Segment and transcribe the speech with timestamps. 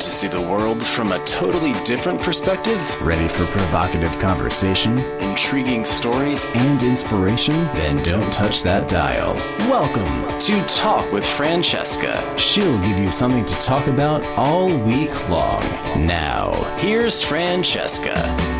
[0.00, 2.80] Want to see the world from a totally different perspective?
[3.02, 6.46] Ready for provocative conversation Intriguing stories?
[6.54, 7.66] and inspiration?
[7.74, 9.34] Then don't touch that dial.
[9.68, 10.38] Welcome.
[10.38, 12.34] To Talk with Francesca.
[12.38, 15.60] She'll give you something to talk about all week long.
[16.06, 18.59] Now, here's Francesca.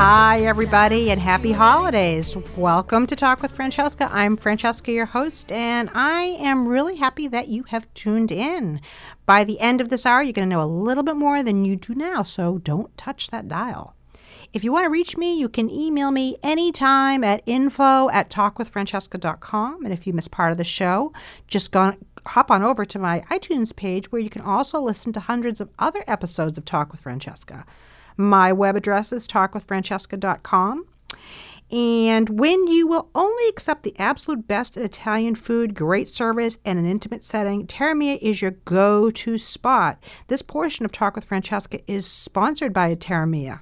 [0.00, 2.36] Hi, everybody, and happy holidays.
[2.56, 4.08] Welcome to Talk with Francesca.
[4.12, 8.80] I'm Francesca, your host, and I am really happy that you have tuned in.
[9.26, 11.64] By the end of this hour, you're going to know a little bit more than
[11.64, 13.96] you do now, so don't touch that dial.
[14.52, 19.84] If you want to reach me, you can email me anytime at info at talkwithfrancesca.com.
[19.84, 21.12] And if you miss part of the show,
[21.48, 25.18] just go, hop on over to my iTunes page where you can also listen to
[25.18, 27.66] hundreds of other episodes of Talk with Francesca.
[28.18, 30.86] My web address is talkwithfrancesca.com.
[31.70, 36.78] And when you will only accept the absolute best in Italian food, great service, and
[36.78, 40.02] an intimate setting, Terramia is your go to spot.
[40.26, 43.60] This portion of Talk with Francesca is sponsored by Terramia.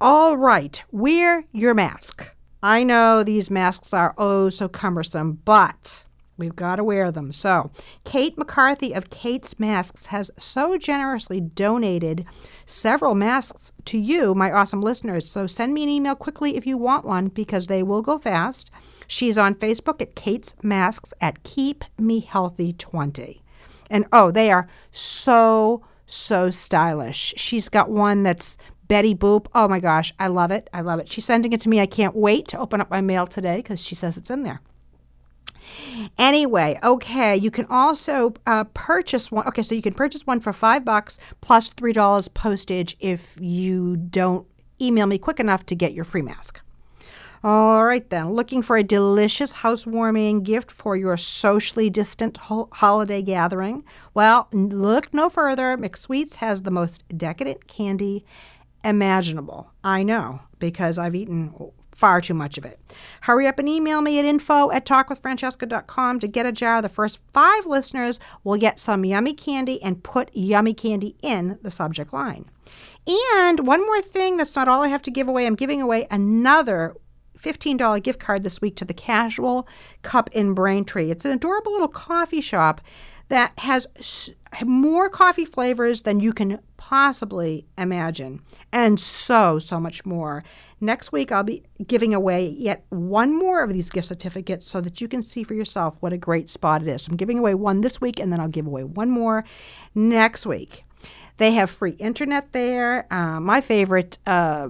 [0.00, 2.28] All right, wear your mask.
[2.62, 6.06] I know these masks are oh so cumbersome, but
[6.36, 7.32] we've got to wear them.
[7.32, 7.70] So,
[8.04, 12.24] Kate McCarthy of Kate's Masks has so generously donated
[12.66, 15.30] several masks to you, my awesome listeners.
[15.30, 18.70] So, send me an email quickly if you want one because they will go fast.
[19.06, 23.42] She's on Facebook at Kate's Masks at Keep Me Healthy 20.
[23.90, 27.34] And oh, they are so, so stylish.
[27.36, 28.56] She's got one that's
[28.88, 29.46] Betty Boop.
[29.54, 30.68] Oh my gosh, I love it.
[30.72, 31.10] I love it.
[31.10, 31.80] She's sending it to me.
[31.80, 34.60] I can't wait to open up my mail today because she says it's in there.
[36.18, 39.46] Anyway, okay, you can also uh, purchase one.
[39.48, 43.96] Okay, so you can purchase one for five bucks plus three dollars postage if you
[43.96, 44.46] don't
[44.80, 46.60] email me quick enough to get your free mask.
[47.44, 48.32] All right, then.
[48.32, 53.84] Looking for a delicious housewarming gift for your socially distant ho- holiday gathering?
[54.14, 55.76] Well, look no further.
[55.76, 58.24] McSweets has the most decadent candy
[58.82, 59.70] imaginable.
[59.84, 61.52] I know because I've eaten
[61.94, 62.80] far too much of it.
[63.22, 66.82] Hurry up and email me at info at talkwithfrancesca.com to get a jar.
[66.82, 71.70] The first five listeners will get some yummy candy and put yummy candy in the
[71.70, 72.46] subject line.
[73.06, 75.46] And one more thing that's not all I have to give away.
[75.46, 76.94] I'm giving away another
[77.38, 79.68] $15 gift card this week to the Casual
[80.02, 81.10] Cup in Braintree.
[81.10, 82.80] It's an adorable little coffee shop
[83.28, 83.86] that has
[84.64, 88.40] more coffee flavors than you can possibly imagine,
[88.72, 90.44] and so, so much more.
[90.84, 95.00] Next week, I'll be giving away yet one more of these gift certificates so that
[95.00, 97.08] you can see for yourself what a great spot it is.
[97.08, 99.44] I'm giving away one this week, and then I'll give away one more
[99.94, 100.84] next week.
[101.38, 103.10] They have free internet there.
[103.10, 104.68] Uh, my favorite uh,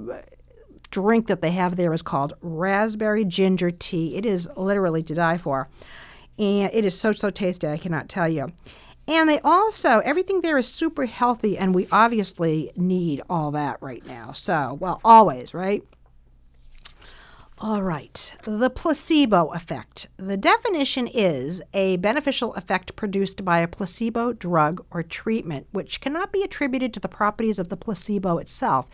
[0.93, 4.17] drink that they have there is called raspberry ginger tea.
[4.17, 5.69] It is literally to die for.
[6.39, 8.53] And it is so, so tasty, I cannot tell you.
[9.09, 14.07] And they also, everything there is super healthy, and we obviously need all that right
[14.07, 14.31] now.
[14.31, 15.83] So, well, always, right?
[17.67, 18.37] All right.
[18.43, 20.09] The placebo effect.
[20.19, 26.31] The definition is a beneficial effect produced by a placebo drug or treatment, which cannot
[26.31, 28.87] be attributed to the properties of the placebo itself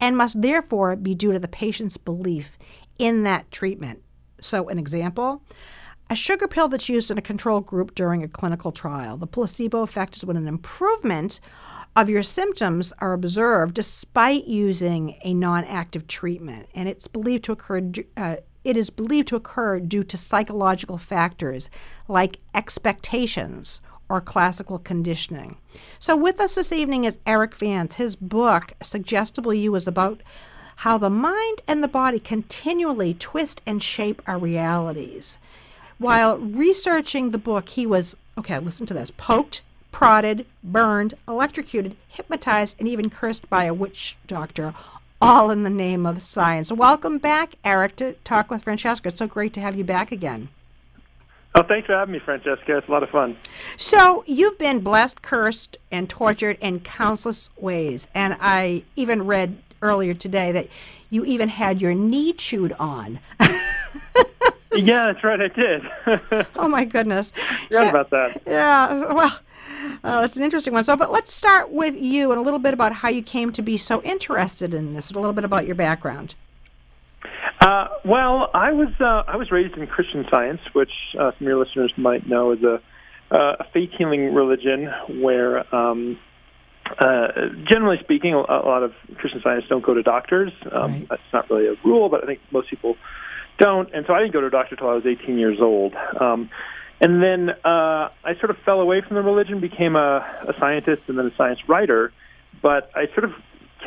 [0.00, 2.58] and must therefore be due to the patient's belief
[2.98, 4.02] in that treatment.
[4.40, 5.44] So, an example
[6.10, 9.16] a sugar pill that's used in a control group during a clinical trial.
[9.16, 11.40] The placebo effect is when an improvement
[11.96, 17.90] of your symptoms are observed despite using a non-active treatment, and it's believed to occur.
[18.16, 21.70] Uh, it is believed to occur due to psychological factors
[22.08, 25.56] like expectations or classical conditioning.
[25.98, 27.94] So, with us this evening is Erik Vance.
[27.94, 30.22] His book, Suggestible You, is about
[30.76, 35.38] how the mind and the body continually twist and shape our realities.
[35.98, 39.62] While researching the book, he was, okay, listen to this poked,
[39.96, 44.74] prodded, burned, electrocuted, hypnotized, and even cursed by a witch doctor,
[45.22, 46.70] all in the name of science.
[46.70, 49.08] Welcome back, Erik, to Talk with Francesca.
[49.08, 50.50] It's so great to have you back again.
[51.54, 52.76] Oh, thanks for having me, Francesca.
[52.76, 53.38] It's a lot of fun.
[53.78, 58.06] So, you've been blessed, cursed, and tortured in countless ways.
[58.14, 60.68] And I even read earlier today that
[61.08, 63.18] you even had your knee chewed on.
[64.74, 65.40] Yeah, that's right.
[65.40, 66.46] I did.
[66.56, 67.32] oh, my goodness.
[67.68, 68.42] Forgot So- about that.
[68.46, 69.38] Yeah, well,
[70.04, 70.84] uh, that's an interesting one.
[70.84, 73.62] So, but let's start with you and a little bit about how you came to
[73.62, 76.34] be so interested in this, and a little bit about your background.
[77.60, 81.48] Uh, well, I was uh, I was raised in Christian Science, which uh, some of
[81.48, 82.80] your listeners might know is a,
[83.30, 84.88] uh, a faith healing religion
[85.20, 86.18] where, um,
[86.98, 87.28] uh,
[87.70, 90.52] generally speaking, a, a lot of Christian Scientists don't go to doctors.
[90.70, 91.08] Um, Right.
[91.08, 92.96] That's not really a rule, but I think most people
[93.58, 93.92] don't.
[93.92, 95.94] And so I didn't go to a doctor until I was 18 years old.
[96.20, 96.50] Um,
[97.00, 101.02] and then uh, I sort of fell away from the religion, became a, a scientist
[101.08, 102.12] and then a science writer.
[102.62, 103.32] But I sort of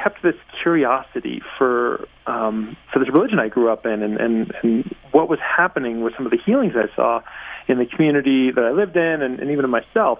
[0.02, 4.96] kept this curiosity for um, for this religion I grew up in, and, and and
[5.12, 7.22] what was happening with some of the healings I saw
[7.68, 10.20] in the community that I lived in, and, and even in myself.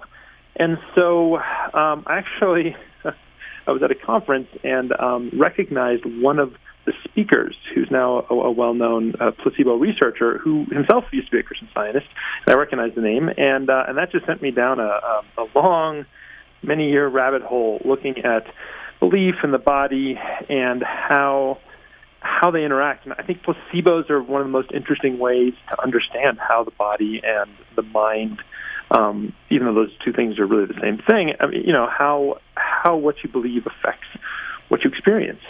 [0.56, 2.76] And so, um, actually,
[3.66, 6.54] I was at a conference and um, recognized one of
[6.90, 11.40] the speakers, who's now a, a well-known uh, placebo researcher, who himself used to be
[11.40, 12.06] a Christian Scientist.
[12.46, 15.22] And I recognize the name, and uh, and that just sent me down a, a,
[15.38, 16.04] a long,
[16.62, 18.44] many-year rabbit hole looking at
[18.98, 21.58] belief in the body and how
[22.20, 23.06] how they interact.
[23.06, 26.70] And I think placebos are one of the most interesting ways to understand how the
[26.72, 28.42] body and the mind,
[28.90, 31.32] um, even though those two things are really the same thing.
[31.40, 34.08] I mean, you know how how what you believe affects
[34.68, 35.40] what you experience.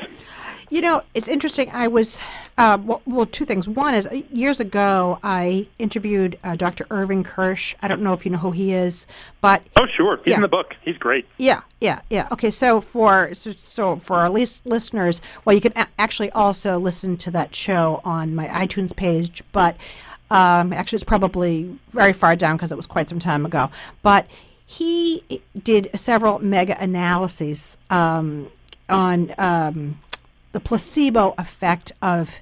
[0.73, 1.69] You know, it's interesting.
[1.73, 2.21] I was,
[2.57, 3.69] uh, well, well, two things.
[3.69, 6.87] One is years ago, I interviewed uh, Dr.
[6.91, 7.75] Irving Kirsch.
[7.83, 9.09] I don't know if you know who he is,
[9.41, 10.37] but oh, sure, he's yeah.
[10.37, 10.77] in the book.
[10.85, 11.27] He's great.
[11.39, 12.29] Yeah, yeah, yeah.
[12.31, 16.79] Okay, so for so, so for our least listeners, well, you can a- actually also
[16.79, 19.77] listen to that show on my iTunes page, but
[20.31, 23.73] um, actually, it's probably very far down because it was quite some time ago.
[24.03, 24.29] But
[24.67, 28.47] he did several meta analyses um,
[28.89, 29.35] on.
[29.37, 29.99] Um,
[30.53, 32.33] the placebo effect of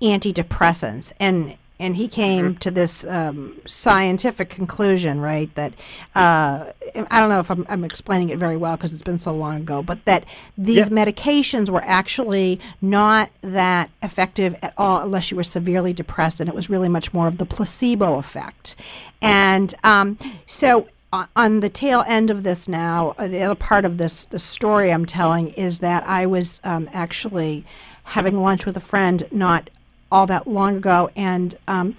[0.00, 2.58] antidepressants and and he came mm-hmm.
[2.58, 5.54] to this um, scientific conclusion, right?
[5.56, 5.74] That
[6.14, 6.72] uh,
[7.10, 9.56] I don't know if I'm, I'm explaining it very well because it's been so long
[9.58, 10.24] ago, but that
[10.56, 16.48] these medications were actually not that effective at all unless you were severely depressed, and
[16.48, 18.76] it was really much more of the placebo effect.
[19.20, 23.98] And um, so on the tail end of this now, uh, the other part of
[23.98, 27.64] this the story I'm telling is that I was um, actually
[28.04, 29.70] having lunch with a friend not
[30.10, 31.96] all that long ago, and um,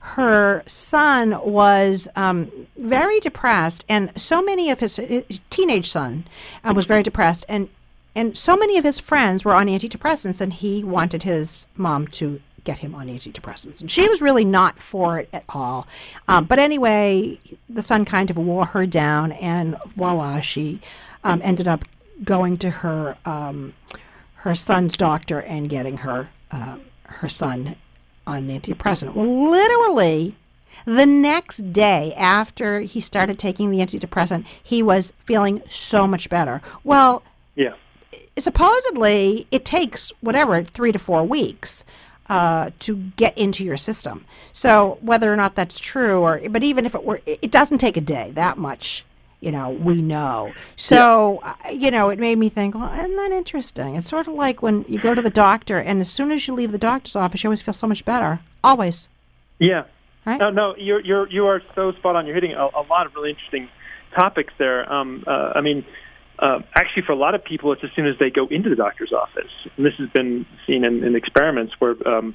[0.00, 6.26] her son was um, very depressed, and so many of his, his teenage son
[6.64, 7.68] uh, was very depressed, and
[8.14, 12.40] and so many of his friends were on antidepressants, and he wanted his mom to
[12.66, 13.80] get him on antidepressants.
[13.80, 15.86] And she was really not for it at all.
[16.28, 17.38] Um, but anyway,
[17.70, 20.80] the son kind of wore her down, and voila, she
[21.24, 21.84] um, ended up
[22.24, 23.72] going to her um,
[24.34, 27.76] her son's doctor and getting her uh, her son
[28.26, 29.14] on an antidepressant.
[29.14, 30.36] Well, literally.
[30.84, 36.60] The next day after he started taking the antidepressant, he was feeling so much better.
[36.84, 37.22] Well,
[37.54, 37.74] yeah.
[38.38, 41.84] Supposedly, it takes whatever three to four weeks
[42.28, 44.24] uh, to get into your system.
[44.52, 47.96] So whether or not that's true, or but even if it were, it doesn't take
[47.96, 48.32] a day.
[48.34, 49.04] That much,
[49.40, 50.52] you know, we know.
[50.76, 51.54] So yeah.
[51.66, 52.74] uh, you know, it made me think.
[52.74, 53.96] Well, isn't that interesting?
[53.96, 56.54] It's sort of like when you go to the doctor, and as soon as you
[56.54, 58.40] leave the doctor's office, you always feel so much better.
[58.64, 59.08] Always.
[59.58, 59.84] Yeah.
[60.24, 60.40] Right?
[60.40, 62.26] No, no, you're you're you are so spot on.
[62.26, 63.68] You're hitting a, a lot of really interesting
[64.14, 64.90] topics there.
[64.92, 65.84] Um, uh, I mean,
[66.38, 68.76] uh, actually, for a lot of people, it's as soon as they go into the
[68.76, 69.50] doctor's office.
[69.76, 72.34] And this has been seen in, in experiments where um,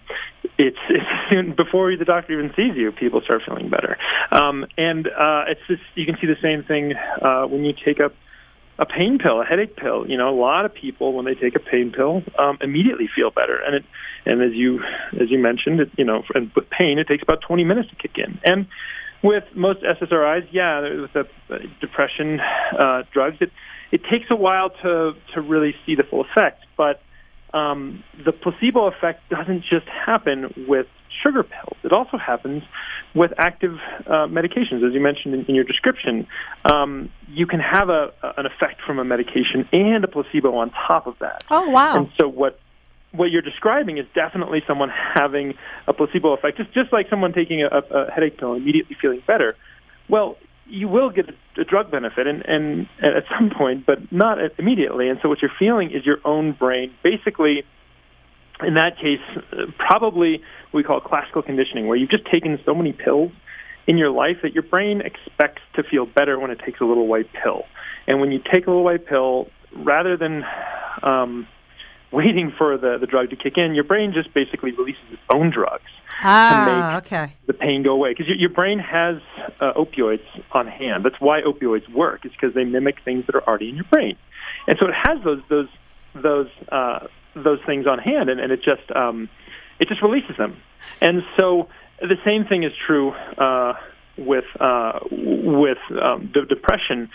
[0.58, 3.98] it's, it's soon before the doctor even sees you, people start feeling better.
[4.32, 8.00] Um, and uh, it's just, you can see the same thing uh, when you take
[8.00, 8.12] a
[8.80, 10.10] a pain pill, a headache pill.
[10.10, 13.30] You know, a lot of people when they take a pain pill um, immediately feel
[13.30, 13.86] better, and it
[14.26, 14.82] and as you
[15.22, 17.96] as you mentioned, it, you know, and with pain, it takes about 20 minutes to
[17.96, 18.40] kick in.
[18.44, 18.68] And
[19.24, 21.28] with most SSRIs, yeah, with the
[21.80, 23.52] depression uh, drugs, it
[23.92, 26.64] it takes a while to to really see the full effect.
[26.78, 27.02] But
[27.54, 30.88] um, the placebo effect doesn't just happen with
[31.22, 31.78] sugar pills.
[31.84, 32.64] It also happens
[33.14, 36.28] with active uh, medications, as you mentioned in, in your description.
[36.64, 41.08] Um, you can have a, an effect from a medication and a placebo on top
[41.08, 41.44] of that.
[41.50, 41.98] Oh wow!
[41.98, 42.60] And so what
[43.12, 45.56] what you're describing is definitely someone having
[45.88, 49.22] a placebo effect, just just like someone taking a, a headache pill and immediately feeling
[49.28, 49.56] better.
[50.08, 50.38] Well,
[50.68, 51.26] you will get
[51.58, 55.10] a, drug benefit and, and at some point, but not immediately.
[55.10, 57.64] And so what you're feeling is your own brain basically
[58.66, 59.20] in that case,
[59.78, 60.42] probably
[60.72, 63.32] what we call classical conditioning, where you've just taken so many pills
[63.88, 67.08] in your life that your brain expects to feel better when it takes a little
[67.08, 67.64] white pill.
[68.08, 70.44] And when you take a little white pill, rather than
[71.04, 71.48] um,
[72.12, 75.50] waiting for the, the drug to kick in, your brain just basically releases its own
[75.50, 75.90] drugs
[76.22, 77.34] ah, to make okay.
[77.48, 78.12] the pain go away.
[78.12, 79.18] Because your, your brain has
[79.60, 81.06] uh, opioids on hand.
[81.06, 82.26] That's why opioids work.
[82.26, 84.18] It's because they mimic things that are already in your brain,
[84.68, 85.70] and so it has those those
[86.14, 89.30] those uh, those things on hand, and, and it just um,
[89.80, 90.58] it just releases them.
[91.00, 93.74] And so the same thing is true uh,
[94.18, 97.10] with uh, with um, the depression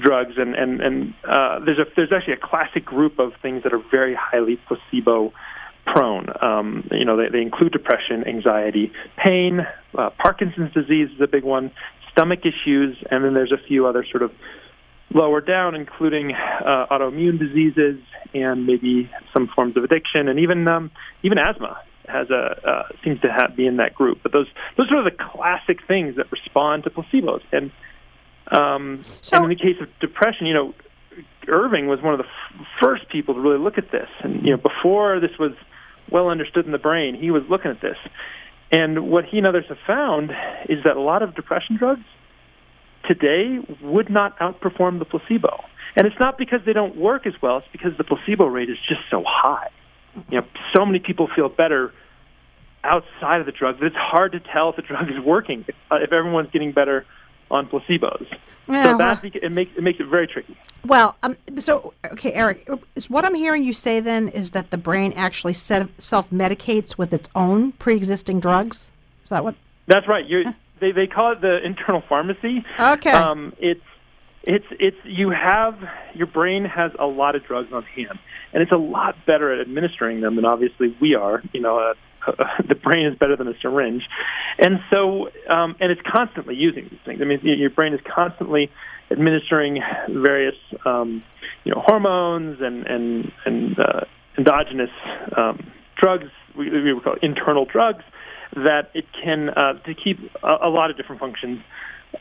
[0.00, 3.72] drugs, and and and uh, there's a there's actually a classic group of things that
[3.72, 5.32] are very highly placebo
[5.86, 6.26] prone.
[6.42, 9.60] Um, you know, they, they include depression, anxiety, pain,
[9.96, 11.70] uh, Parkinson's disease is a big one,
[12.12, 14.32] stomach issues, and then there's a few other sort of
[15.14, 18.00] lower down, including uh, autoimmune diseases
[18.34, 20.90] and maybe some forms of addiction, and even um,
[21.22, 24.18] even asthma has a uh, seems to have, be in that group.
[24.22, 27.40] But those those are the classic things that respond to placebos.
[27.52, 27.70] And
[28.50, 30.74] um, So- and in the case of depression, you know,
[31.48, 34.08] Irving was one of the f- first people to really look at this.
[34.20, 35.52] And you know, before this was
[36.10, 37.96] well understood in the brain, he was looking at this.
[38.72, 40.32] And what he and others have found
[40.68, 42.02] is that a lot of depression drugs
[43.06, 45.64] today would not outperform the placebo.
[45.94, 48.78] And it's not because they don't work as well, it's because the placebo rate is
[48.88, 49.68] just so high.
[50.30, 51.92] You know, so many people feel better
[52.82, 55.74] outside of the drug that it's hard to tell if the drug is working if,
[55.90, 57.04] uh, if everyone's getting better
[57.50, 58.26] on placebos.
[58.68, 60.56] Yeah, so that beca- it makes it makes it very tricky.
[60.84, 64.78] Well, um, so okay, Erik, is what I'm hearing you say then is that the
[64.78, 68.90] brain actually self medicates with its own pre-existing drugs?
[69.22, 69.54] Is that what?
[69.86, 70.26] That's right.
[70.26, 70.44] You're,
[70.80, 72.64] they they call it the internal pharmacy.
[72.78, 73.10] Okay.
[73.10, 73.82] Um, it's
[74.42, 75.76] it's it's you have
[76.14, 78.18] your brain has a lot of drugs on hand,
[78.52, 81.42] and it's a lot better at administering them than obviously we are.
[81.52, 81.94] You know, uh,
[82.68, 84.02] the brain is better than a syringe,
[84.58, 87.20] and so um, and it's constantly using these things.
[87.20, 88.70] I mean, your brain is constantly
[89.10, 91.22] administering various um,
[91.64, 94.00] you know hormones and and and uh,
[94.38, 94.90] endogenous
[95.36, 96.30] um, drugs.
[96.56, 98.04] We, we would call it internal drugs
[98.54, 101.60] that it can uh, to keep a, a lot of different functions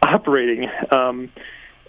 [0.01, 0.67] operating.
[0.91, 1.31] Um,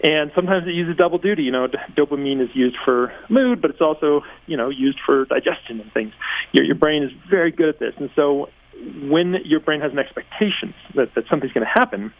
[0.03, 1.43] and sometimes it uses double duty.
[1.43, 5.25] You know, d- dopamine is used for mood, but it's also you know used for
[5.25, 6.13] digestion and things.
[6.51, 8.49] Your your brain is very good at this, and so
[9.09, 12.13] when your brain has an expectation that that something's going to happen,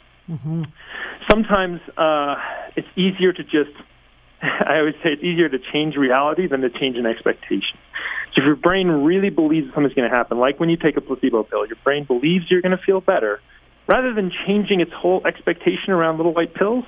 [1.30, 2.36] sometimes uh,
[2.76, 3.76] it's easier to just.
[4.42, 7.78] I always say it's easier to change reality than to change an expectation.
[8.36, 11.02] So if your brain really believes something's going to happen, like when you take a
[11.02, 13.40] placebo pill, your brain believes you're going to feel better,
[13.88, 16.86] rather than changing its whole expectation around little white pills,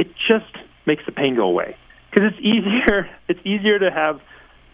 [0.00, 1.76] it just makes the pain go away.
[2.10, 3.08] Because it's easier.
[3.28, 4.20] It's easier to have,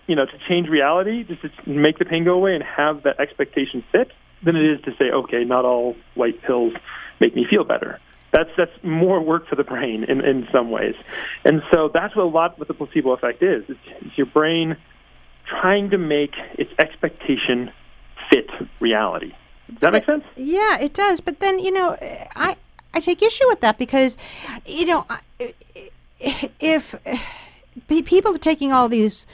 [0.06, 3.18] you know, to change reality, just to make the pain go away and have that
[3.18, 4.12] expectation fit,
[4.44, 6.72] than it is to say, okay, not all white pills
[7.20, 7.98] make me feel better.
[8.32, 10.94] That's that's more work for the brain in, in some ways,
[11.44, 13.64] and so that's what a lot what the placebo effect is.
[13.68, 14.76] It's, it's your brain
[15.46, 17.70] trying to make its expectation
[18.30, 19.32] fit reality.
[19.68, 20.24] Does that make sense?
[20.34, 21.20] Yeah, it does.
[21.20, 21.96] But then you know,
[22.34, 22.56] I
[22.96, 24.16] I take issue with that because,
[24.64, 25.04] you know,
[26.60, 26.94] if
[27.86, 29.26] people are taking all these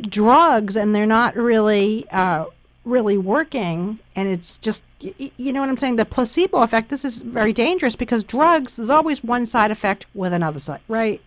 [0.00, 2.46] drugs and they're not really uh,
[2.86, 5.96] really working, and it's just you know what I'm saying.
[5.96, 6.88] The placebo effect.
[6.88, 8.76] This is very dangerous because drugs.
[8.76, 11.20] There's always one side effect with another side, right?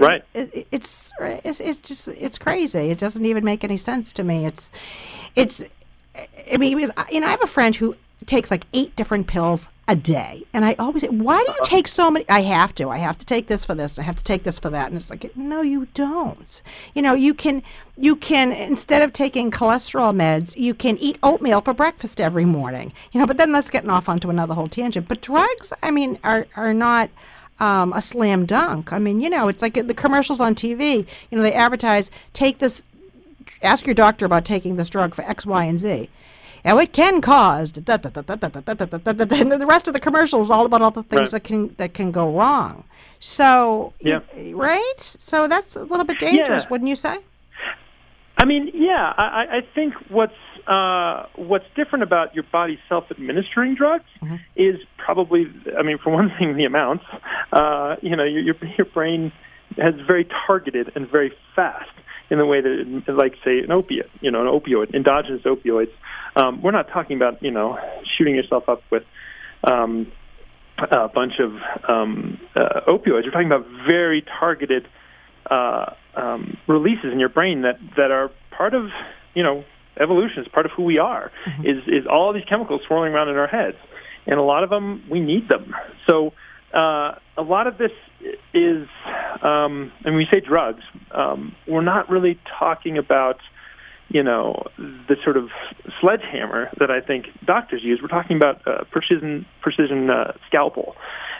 [0.00, 0.24] Right.
[0.34, 2.90] it, it- it's, it's it's just it's crazy.
[2.90, 4.44] It doesn't even make any sense to me.
[4.46, 4.72] It's
[5.36, 5.62] it's
[6.52, 7.94] I mean, because, you know, I have a friend who
[8.26, 11.88] takes like eight different pills a day, and I always say, "Why do you take
[11.88, 12.88] so many?" I have to.
[12.88, 13.98] I have to take this for this.
[13.98, 16.62] I have to take this for that, and it's like, no, you don't.
[16.94, 17.62] You know, you can
[17.96, 22.92] you can instead of taking cholesterol meds, you can eat oatmeal for breakfast every morning.
[23.12, 25.08] You know, but then that's getting off onto another whole tangent.
[25.08, 27.10] But drugs, I mean, are are not
[27.60, 28.92] um, a slam dunk.
[28.92, 31.06] I mean, you know, it's like the commercials on TV.
[31.30, 32.82] You know, they advertise take this.
[33.62, 36.08] Ask your doctor about taking this drug for X, Y, and Z.
[36.64, 39.36] Now it can cause da, da, da, da, da, da, da, da, da, da, da,
[39.36, 41.30] and then the rest of the commercial is all about all the things Right.
[41.32, 42.84] that can that can go wrong.
[43.20, 44.20] So, Yeah.
[44.54, 44.94] right?
[45.00, 46.70] So that's a little bit dangerous, Yeah.
[46.70, 47.18] wouldn't you say?
[48.36, 50.34] I mean, yeah, I, I- think what's
[50.66, 54.06] uh, what's different about your body self-administering drugs
[54.56, 55.46] is probably,
[55.78, 57.04] I mean, for one thing, the amounts.
[57.52, 59.30] Uh, you know, your your brain
[59.76, 61.90] has very targeted and very fast
[62.34, 65.92] in the way that, it, like, say, an opiate, you know, an opioid, endogenous opioids.
[66.36, 67.78] Um, we're not talking about, you know,
[68.16, 69.04] shooting yourself up with.
[69.62, 70.12] Um,
[70.76, 71.52] a bunch of
[71.88, 73.24] um, uh, opioids.
[73.24, 74.88] We're talking about very targeted
[75.48, 78.88] uh, um, releases in your brain that, that are part of
[79.34, 79.64] you know
[80.00, 80.42] evolution.
[80.42, 81.30] It's part of who we are.
[81.60, 83.76] Is is all these chemicals swirling around in our heads,
[84.26, 85.74] and a lot of them we need them.
[86.08, 86.32] So
[86.74, 87.92] uh, a lot of this
[88.52, 88.88] is,
[89.42, 93.38] um, and when we say drugs, um, we're not really talking about
[94.08, 95.48] you know the sort of
[96.00, 98.00] sledgehammer that I think doctors use.
[98.02, 100.96] We're talking about uh, precision precision uh, scalpel,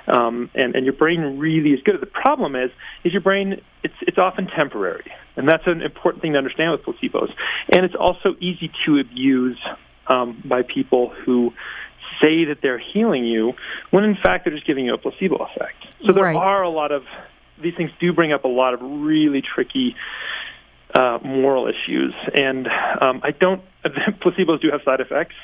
[0.08, 2.00] um, and and your brain really is good.
[2.00, 2.70] The problem is
[3.04, 6.82] is your brain it's it's often temporary, and that's an important thing to understand with
[6.82, 7.32] placebos.
[7.70, 9.58] And it's also easy to abuse
[10.06, 11.52] um, by people who
[12.20, 13.54] say that they're healing you
[13.90, 15.76] when in fact they're just giving you a placebo effect.
[16.06, 16.36] So there Right.
[16.36, 17.04] are a lot of
[17.62, 19.94] these things do bring up a lot of really tricky
[20.94, 22.14] uh, moral issues.
[22.34, 22.68] And
[23.00, 23.62] um, I don't.
[23.84, 25.34] placebos do have side effects,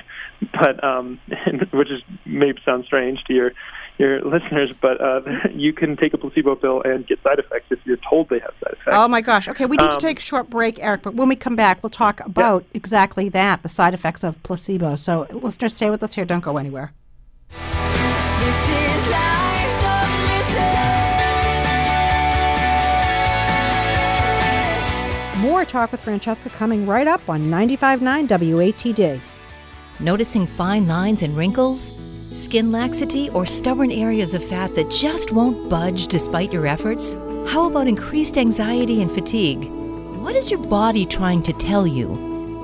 [0.52, 1.20] but um,
[1.72, 3.52] which is maybe sounds strange to your
[3.98, 5.20] your listeners, but uh,
[5.52, 8.54] you can take a placebo pill and get side effects if you're told they have
[8.64, 8.92] side effects.
[8.92, 9.46] Oh my gosh.
[9.48, 11.82] Okay, we need to Um, take a short break, Erik, but when we come back,
[11.82, 14.96] we'll talk about exactly that, the side effects of placebo.
[14.96, 16.24] So, listeners, stay with us here.
[16.24, 16.92] Don't go anywhere.
[25.40, 29.18] More talk with Francesca coming right up on 95.9 WATD.
[29.98, 31.92] Noticing fine lines and wrinkles?
[32.34, 37.14] Skin laxity or stubborn areas of fat that just won't budge despite your efforts?
[37.48, 39.64] How about increased anxiety and fatigue?
[40.20, 42.08] What is your body trying to tell you?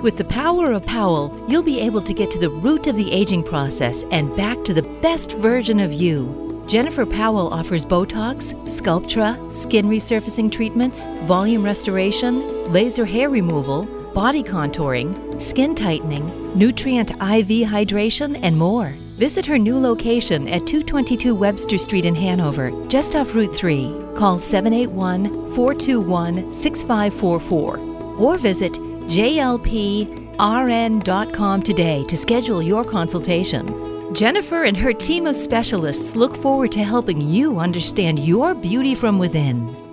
[0.02, 3.10] With the power of Powell, you'll be able to get to the root of the
[3.10, 6.45] aging process and back to the best version of you.
[6.66, 15.40] Jennifer Powell offers Botox, Sculptra, skin resurfacing treatments, volume restoration, laser hair removal, body contouring,
[15.40, 18.88] skin tightening, nutrient IV hydration, and more.
[19.16, 23.94] Visit her new location at 222 Webster Street in Hanover, just off Route 3.
[24.16, 27.78] Call 781 421 6544
[28.18, 30.02] or visit jlprn.com
[31.62, 33.85] today to schedule your consultation.
[34.16, 39.18] Jennifer and her team of specialists look forward to helping you understand your beauty from
[39.18, 39.85] within.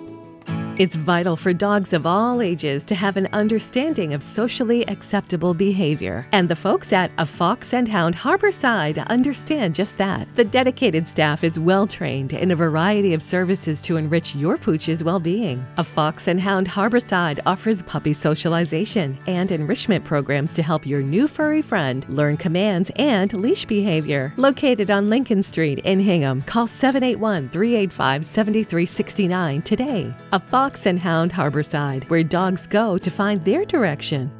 [0.76, 6.26] It's vital for dogs of all ages to have an understanding of socially acceptable behavior.
[6.32, 10.26] And the folks at A Fox and Hound Harborside understand just that.
[10.34, 15.04] The dedicated staff is well trained in a variety of services to enrich your pooch's
[15.04, 15.64] well being.
[15.76, 21.28] A Fox and Hound Harborside offers puppy socialization and enrichment programs to help your new
[21.28, 24.34] furry friend learn commands and leash behavior.
[24.36, 30.12] Located on Lincoln Street in Hingham, call 781 385 7369 today.
[30.32, 34.30] A Fox and Hound Harborside, where dogs go to find their direction.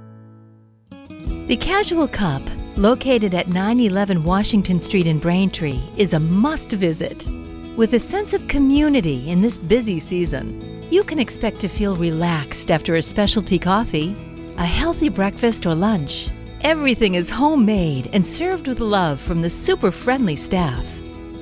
[1.47, 2.41] The Casual Cup,
[2.77, 7.29] located at 911 Washington Street in Braintree, is a must visit.
[7.77, 12.71] With a sense of community in this busy season, you can expect to feel relaxed
[12.71, 14.17] after a specialty coffee,
[14.57, 16.31] a healthy breakfast, or lunch.
[16.63, 20.87] Everything is homemade and served with love from the super friendly staff.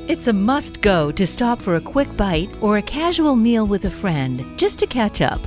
[0.08, 3.84] It's a must go to stop for a quick bite or a casual meal with
[3.84, 5.40] a friend just to catch up.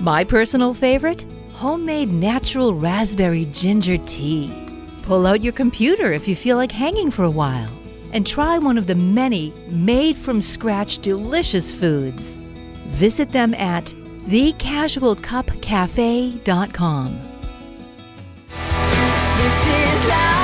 [0.00, 1.24] My personal favorite?
[1.52, 4.52] Homemade natural raspberry ginger tea.
[5.04, 7.70] Pull out your computer if you feel like hanging for a while
[8.12, 12.34] and try one of the many made from scratch delicious foods.
[12.98, 13.84] Visit them at
[14.26, 17.20] thecasualcupcafe.com.
[19.36, 20.39] This is life,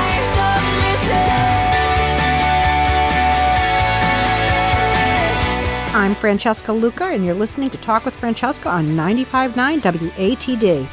[6.06, 10.86] I'm Francesca Luca, and you're listening to Talk with Francesca on 95.9 WATD.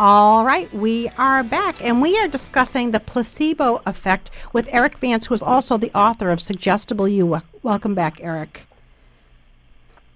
[0.00, 5.26] All right, we are back, and we are discussing the placebo effect with Erik Vance,
[5.26, 7.40] who is also the author of Suggestible You.
[7.62, 8.66] Welcome back, Erik.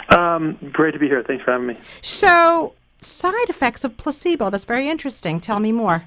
[0.08, 1.22] Um, great to be here.
[1.22, 1.78] Thanks for having me.
[2.00, 4.50] So, side effects of placebo.
[4.50, 5.38] That's very interesting.
[5.38, 6.06] Tell me more.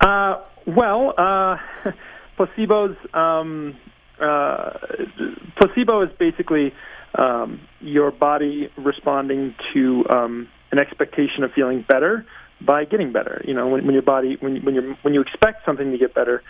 [0.00, 1.56] Uh, well, uh,
[2.38, 2.96] placebos.
[3.12, 3.76] Um,
[4.22, 4.78] uh,
[5.58, 6.72] placebo is basically
[7.18, 12.26] um, your body responding to um, an expectation of feeling better
[12.64, 13.42] by getting better.
[13.46, 16.14] You know, when, when your body, when when you when you expect something to get
[16.14, 16.42] better,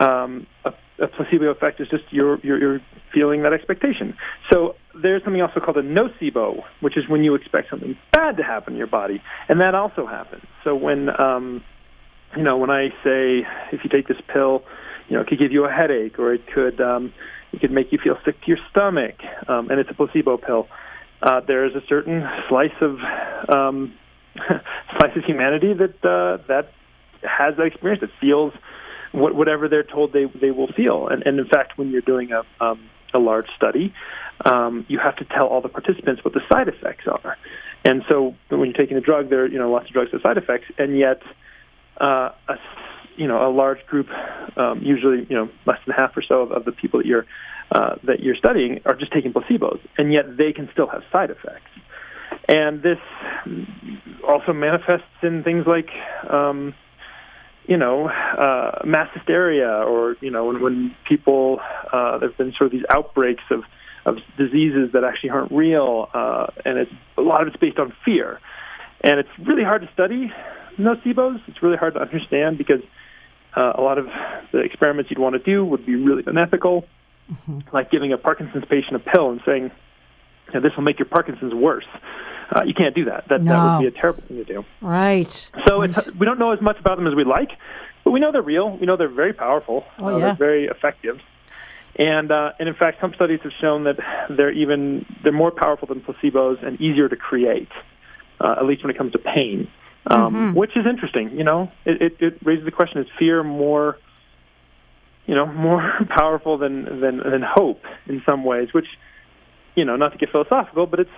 [0.00, 0.70] um, a,
[1.02, 2.80] a placebo effect is just you're, you're you're
[3.14, 4.14] feeling that expectation.
[4.52, 8.42] So there's something also called a nocebo, which is when you expect something bad to
[8.42, 10.42] happen in your body, and that also happens.
[10.64, 11.62] So when um,
[12.36, 14.62] you know, when I say if you take this pill,
[15.08, 17.12] you know, it could give you a headache, or it could um,
[17.52, 19.16] it could make you feel sick to your stomach,
[19.48, 20.68] um, and it's a placebo pill.
[21.22, 22.98] Uh, there is a certain slice of
[23.48, 23.94] um,
[24.98, 26.72] slice of humanity that uh, that
[27.22, 28.52] has that experience that feels
[29.12, 32.30] what, whatever they're told they they will feel, and, and in fact, when you're doing
[32.32, 33.94] a um, a large study,
[34.44, 37.36] um, you have to tell all the participants what the side effects are.
[37.84, 40.36] And so, when you're taking a drug, there you know lots of drugs with side
[40.36, 41.22] effects, and yet
[42.00, 42.56] uh, a
[43.18, 44.08] you know a large group,
[44.56, 47.26] um, usually you know less than half or so of, of the people that you're
[47.72, 51.30] uh, that you're studying are just taking placebos, and yet they can still have side
[51.30, 51.70] effects.
[52.48, 52.98] And this
[54.26, 55.88] also manifests in things like
[56.30, 56.74] um,
[57.66, 61.60] you know uh, mass hysteria, or you know when, when people
[61.92, 63.64] uh, there've been sort of these outbreaks of
[64.06, 67.92] of diseases that actually aren't real, uh, and it's a lot of it's based on
[68.04, 68.40] fear,
[69.02, 70.32] and it's really hard to study
[70.78, 71.40] nocebos.
[71.48, 72.80] It's really hard to understand because
[73.56, 74.06] uh, a lot of
[74.52, 76.86] the experiments you'd want to do would be really unethical,
[77.72, 79.70] like giving a Parkinson's patient a pill and saying,
[80.48, 81.86] you know, "This will make your Parkinson's worse."
[82.50, 83.28] Uh, you can't do that.
[83.28, 84.64] That that would be a terrible thing to do.
[84.80, 85.50] Right.
[85.66, 87.50] So it's, we don't know as much about them as we'd like,
[88.04, 88.76] but we know they're real.
[88.76, 89.84] We know they're very powerful.
[89.98, 90.18] Oh, uh, yeah.
[90.18, 91.20] They're very effective.
[91.96, 93.96] And uh, and in fact, some studies have shown that
[94.30, 97.68] they're even they're more powerful than placebos and easier to create,
[98.40, 99.68] uh, at least when it comes to pain,
[100.08, 100.58] um, Mm-hmm.
[100.58, 101.30] which is interesting.
[101.36, 103.98] You know, it, it, it raises the question: Is fear more,
[105.26, 108.72] you know, more powerful than than than hope in some ways?
[108.72, 108.86] Which,
[109.74, 111.10] you know, not to get philosophical, but it's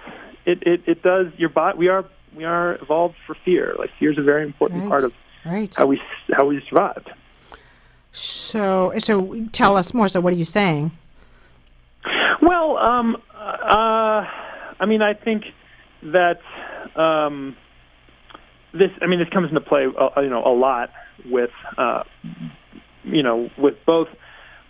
[0.44, 1.78] it it, it does your body.
[1.78, 2.04] We are
[2.36, 3.74] we are evolved for fear.
[3.78, 4.88] Like fear is a very important Right.
[4.90, 5.12] part of
[5.44, 5.74] Right.
[5.76, 6.00] how we
[6.32, 7.10] how we survived.
[8.12, 10.08] So, so tell us more.
[10.08, 10.90] So, what are you saying?
[12.42, 14.24] Well, um, uh,
[14.80, 15.44] I mean, I think
[16.02, 16.40] that
[16.96, 17.56] um,
[18.72, 18.90] this.
[19.02, 20.90] I mean, this comes into play, uh, you know, a lot
[21.24, 22.04] with, uh,
[23.04, 24.08] you know, with both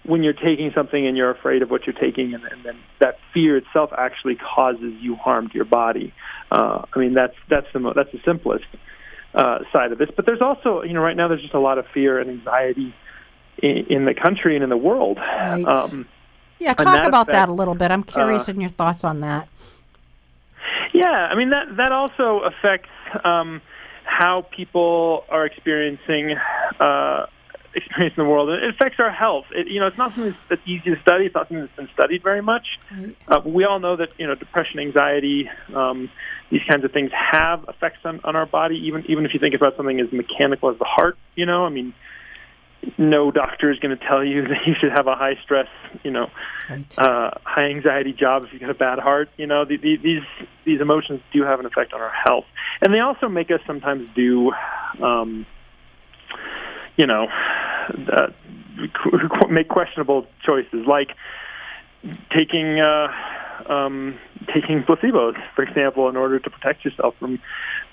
[0.05, 3.19] when you're taking something and you're afraid of what you're taking, and, and then that
[3.35, 6.13] fear itself actually causes you harm to your body.
[6.51, 8.65] Uh, I mean, that's that's the mo- that's the simplest
[9.35, 10.09] uh, side of this.
[10.15, 12.95] But there's also, you know, right now there's just a lot of fear and anxiety
[13.59, 15.19] in, in the country and in the world.
[15.19, 15.65] Right.
[15.65, 16.07] Um,
[16.59, 17.91] Yeah, talk that about that a little bit.
[17.91, 19.49] I'm curious uh, in your thoughts on that.
[20.93, 22.91] Yeah, I mean that that also affects
[23.25, 23.63] um,
[24.05, 26.37] how people are experiencing
[26.79, 27.27] uh,
[27.75, 28.49] experiencing the world.
[28.51, 29.45] It affects our health.
[29.53, 31.27] It, you know, it's not something that's easy to study.
[31.27, 32.67] It's not something that's been studied very much.
[33.29, 36.11] Uh, we all know that you know depression, anxiety, um,
[36.51, 38.77] these kinds of things have effects on, on our body.
[38.87, 41.71] Even even if you think about something as mechanical as the heart, you know, I
[41.71, 41.95] mean.
[42.97, 45.69] No doctor is going to tell you that you should have a high stress,
[46.03, 46.29] you know,
[46.69, 46.99] Right.
[46.99, 49.29] uh, high anxiety job if you got a bad heart.
[49.37, 50.23] You know, the, the, these
[50.65, 52.45] these emotions do have an effect on our health,
[52.81, 54.53] and they also make us sometimes do,
[55.03, 55.47] um,
[56.97, 57.27] you know,
[58.13, 58.29] uh,
[59.49, 61.11] make questionable choices, like
[62.33, 63.09] taking uh,
[63.69, 64.19] um,
[64.55, 67.41] taking placebos, for example, in order to protect yourself from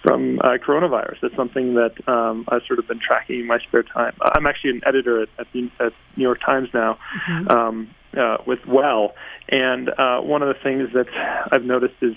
[0.04, 1.18] from uh, coronavirus.
[1.22, 4.16] That's something that um, I've sort of been tracking in my spare time.
[4.22, 7.00] I'm actually an editor at, at, the, at New York Times now
[7.50, 9.14] um, uh, with Well,
[9.50, 11.08] and uh, one of the things that
[11.52, 12.16] I've noticed is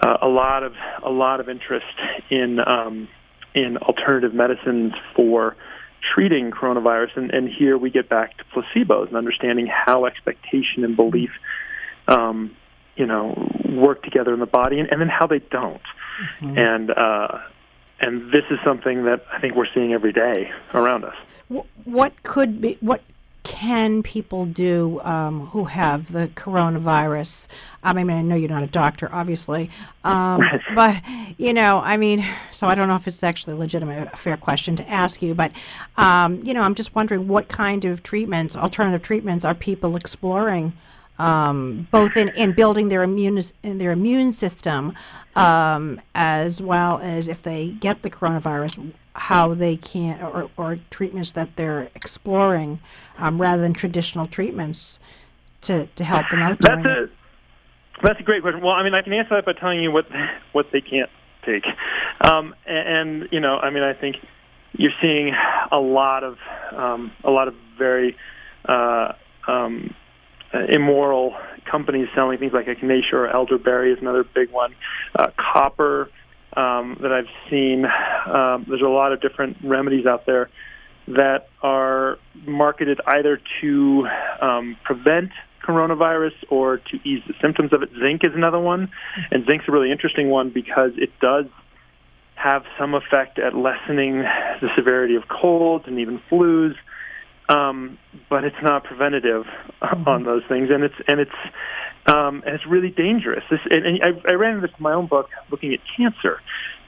[0.00, 1.86] uh, a lot of a lot of interest
[2.30, 3.08] in um,
[3.54, 5.56] in alternative medicines for
[6.14, 10.96] treating coronavirus, and, and here we get back to placebos and understanding how expectation and
[10.96, 11.30] belief,
[12.08, 12.56] um,
[12.96, 15.80] you know, work together in the body, and, and then how they don't.
[16.40, 17.38] And uh,
[18.00, 21.14] and this is something that I think we're seeing every day around us.
[21.84, 22.76] What could be?
[22.80, 23.02] What
[23.44, 27.48] can people do um, who have the coronavirus?
[27.82, 29.70] I mean, I know you're not a doctor, obviously,
[30.04, 30.42] um,
[30.74, 31.00] but
[31.38, 34.36] you know, I mean, so I don't know if it's actually a legitimate, a fair
[34.36, 35.52] question to ask you, but
[35.96, 40.72] um, you know, I'm just wondering what kind of treatments, alternative treatments, are people exploring?
[41.22, 44.92] Um, both in, in building their immune in their immune system,
[45.36, 51.30] um, as well as if they get the coronavirus, how they can or, or treatments
[51.32, 52.80] that they're exploring,
[53.18, 54.98] um, rather than traditional treatments
[55.62, 56.86] to, to help them out That's it.
[56.86, 57.10] a
[58.02, 58.60] that's a great question.
[58.60, 60.06] Well, I mean, I can answer that by telling you what
[60.52, 61.10] what they can't
[61.46, 61.64] take,
[62.20, 62.88] um, and,
[63.22, 64.16] and you know, I mean, I think
[64.72, 65.34] you're seeing
[65.70, 66.38] a lot of
[66.72, 68.16] um, a lot of very
[68.68, 69.12] uh,
[69.46, 69.94] um,
[70.68, 71.34] immoral
[71.70, 74.74] companies selling things like Echinacea or elderberry is another big one.
[75.14, 76.10] Uh, copper
[76.56, 77.84] um, that I've seen.
[77.84, 80.50] Um, there's a lot of different remedies out there
[81.08, 84.06] that are marketed either to
[84.40, 85.30] um, prevent
[85.66, 87.90] coronavirus or to ease the symptoms of it.
[88.00, 88.90] Zinc is another one,
[89.30, 91.46] and zinc's a really interesting one because it does
[92.34, 96.74] have some effect at lessening the severity of colds and even flus
[97.48, 97.98] um,
[98.30, 99.44] but it's not preventative
[99.80, 101.30] uh, on those things, and it's and it's
[102.06, 103.44] um, and it's really dangerous.
[103.50, 106.40] This, and, and I, I ran into this in my own book, looking at cancer,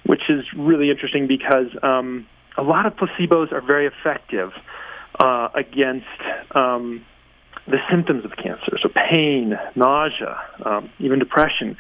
[0.07, 4.51] which is really interesting because um, a lot of placebos are very effective
[5.19, 6.07] uh, against
[6.55, 7.05] um,
[7.67, 10.37] the symptoms of cancer, so pain, nausea,
[10.67, 11.77] um, even depression.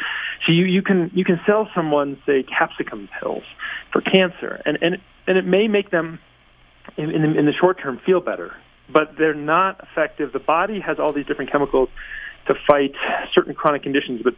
[0.47, 3.43] So you, you can you can sell someone say capsicum pills
[3.93, 6.19] for cancer, and and and it may make them
[6.97, 8.53] in, in, in the short term feel better,
[8.89, 10.33] but they're not effective.
[10.33, 11.89] The body has all these different chemicals
[12.47, 12.95] to fight
[13.33, 14.35] certain chronic conditions, but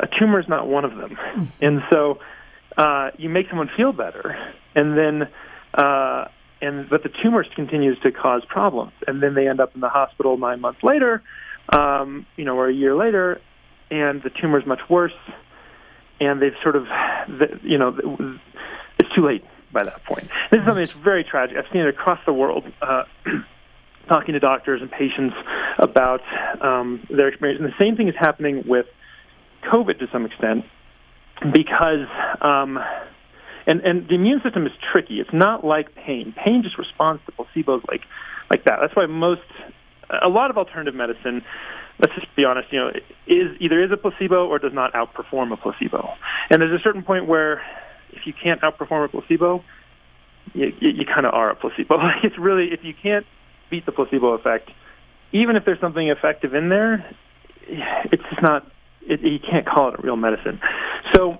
[0.00, 1.16] a tumor is not one of them.
[1.60, 2.18] And so
[2.76, 4.36] uh, you make someone feel better,
[4.74, 5.28] and then
[5.74, 6.28] uh,
[6.60, 9.88] and but the tumor continues to cause problems, and then they end up in the
[9.88, 11.22] hospital nine months later,
[11.70, 13.40] um, you know, or a year later,
[13.90, 15.12] and the tumor is much worse,
[16.20, 16.86] and they've sort of,
[17.62, 17.96] you know,
[18.98, 20.28] it's too late by that point.
[20.50, 21.56] This is something that's very tragic.
[21.56, 22.64] I've seen it across the world.
[22.80, 23.04] Uh,
[24.08, 25.34] talking to doctors and patients
[25.78, 26.20] about
[26.60, 28.86] um, their experience, and the same thing is happening with
[29.72, 30.64] COVID to some extent.
[31.52, 32.06] because
[32.40, 32.78] um,
[33.66, 35.20] and and the immune system is tricky.
[35.20, 36.34] It's not like pain.
[36.44, 38.02] Pain just responds to placebos like
[38.50, 38.78] like that.
[38.80, 39.40] That's why most
[40.22, 41.42] a lot of alternative medicine.
[41.98, 42.68] Let's just be honest.
[42.72, 42.88] You know,
[43.26, 46.08] is either is a placebo or does not outperform a placebo.
[46.50, 47.62] And there's a certain point where
[48.10, 49.62] if you can't outperform a placebo,
[50.54, 51.96] you, you, you kind of are a placebo.
[52.24, 53.26] It's really if you can't
[53.72, 54.70] beat the placebo effect,
[55.32, 57.04] even if there's something effective in there,
[57.66, 58.70] it's just not.
[59.00, 60.60] It, you can't call it a real medicine.
[61.14, 61.38] So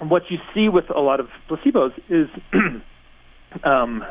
[0.00, 2.28] what you see with a lot of placebos is
[3.64, 4.04] um,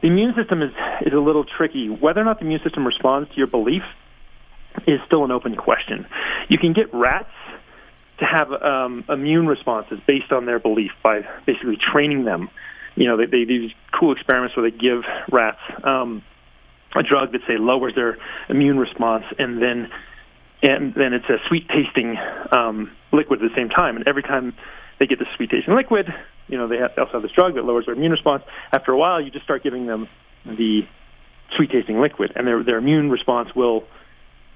[0.00, 0.72] the immune system is
[1.04, 1.88] is a little tricky.
[1.88, 3.82] Whether or not the immune system responds to your belief
[4.86, 6.06] is still an open question.
[6.48, 7.30] You can get rats
[8.18, 12.48] to have um, immune responses based on their belief by basically training them.
[12.94, 16.22] You know, they, they do these cool experiments where they give rats um,
[16.98, 19.88] a drug that say lowers their immune response, and then
[20.62, 22.16] and then it's a sweet tasting
[22.56, 23.96] um, liquid at the same time.
[23.96, 24.54] And every time
[24.98, 26.06] they get the sweet tasting liquid,
[26.48, 28.42] you know, they, have, also have this drug that lowers their immune response.
[28.72, 30.08] After a while, you just start giving them
[30.44, 30.82] the
[31.56, 33.84] sweet tasting liquid, and their their immune response will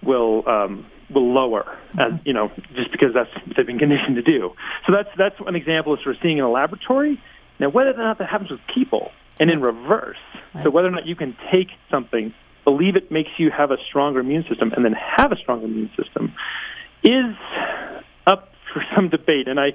[0.02, 4.22] will um, will lower, as you know, just because that's what they've been conditioned to
[4.22, 4.50] do.
[4.86, 7.20] So that's that's an example of sort of seeing in a laboratory.
[7.58, 10.16] Now, whether or not that happens with people, and in reverse,
[10.62, 14.20] so whether or not you can take something, believe it makes you have a stronger
[14.20, 16.34] immune system, and then have a stronger immune system,
[17.02, 17.34] is
[18.26, 19.48] up for some debate.
[19.48, 19.70] And I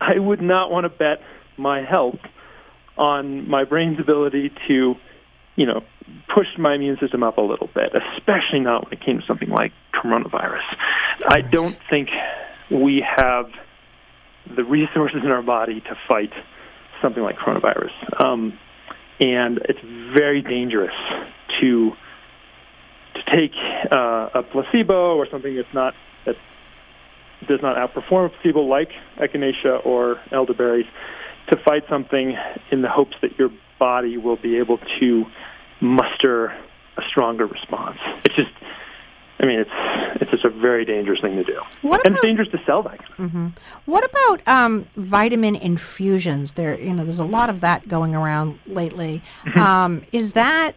[0.00, 1.20] I would not want to bet
[1.56, 2.18] my health
[2.96, 4.94] on my brain's ability to,
[5.56, 5.82] you know,
[6.34, 9.50] push my immune system up a little bit, especially not when it came to something
[9.50, 10.64] like coronavirus.
[11.28, 12.08] I don't think
[12.70, 13.46] we have
[14.56, 16.32] the resources in our body to fight
[17.00, 18.22] something like coronavirus.
[18.22, 18.58] Um,
[19.20, 19.80] and it's
[20.16, 20.94] very dangerous
[21.60, 21.90] to
[23.14, 23.52] to take
[23.92, 25.94] uh, a placebo or something that's not
[26.26, 26.34] that
[27.46, 30.86] does not outperform a placebo like echinacea or elderberries
[31.50, 32.36] to fight something
[32.72, 35.24] in the hopes that your body will be able to
[35.80, 36.46] muster
[36.96, 37.98] a stronger response.
[38.24, 38.50] It's just
[39.40, 39.70] I mean, it's
[40.20, 43.00] it's just a very dangerous thing to do, What and it's dangerous to sell that.
[43.18, 43.52] Of.
[43.84, 46.52] What about um, vitamin infusions?
[46.52, 49.22] There, you know, there's a lot of that going around lately.
[49.44, 49.58] Mm-hmm.
[49.58, 50.72] Um, is that,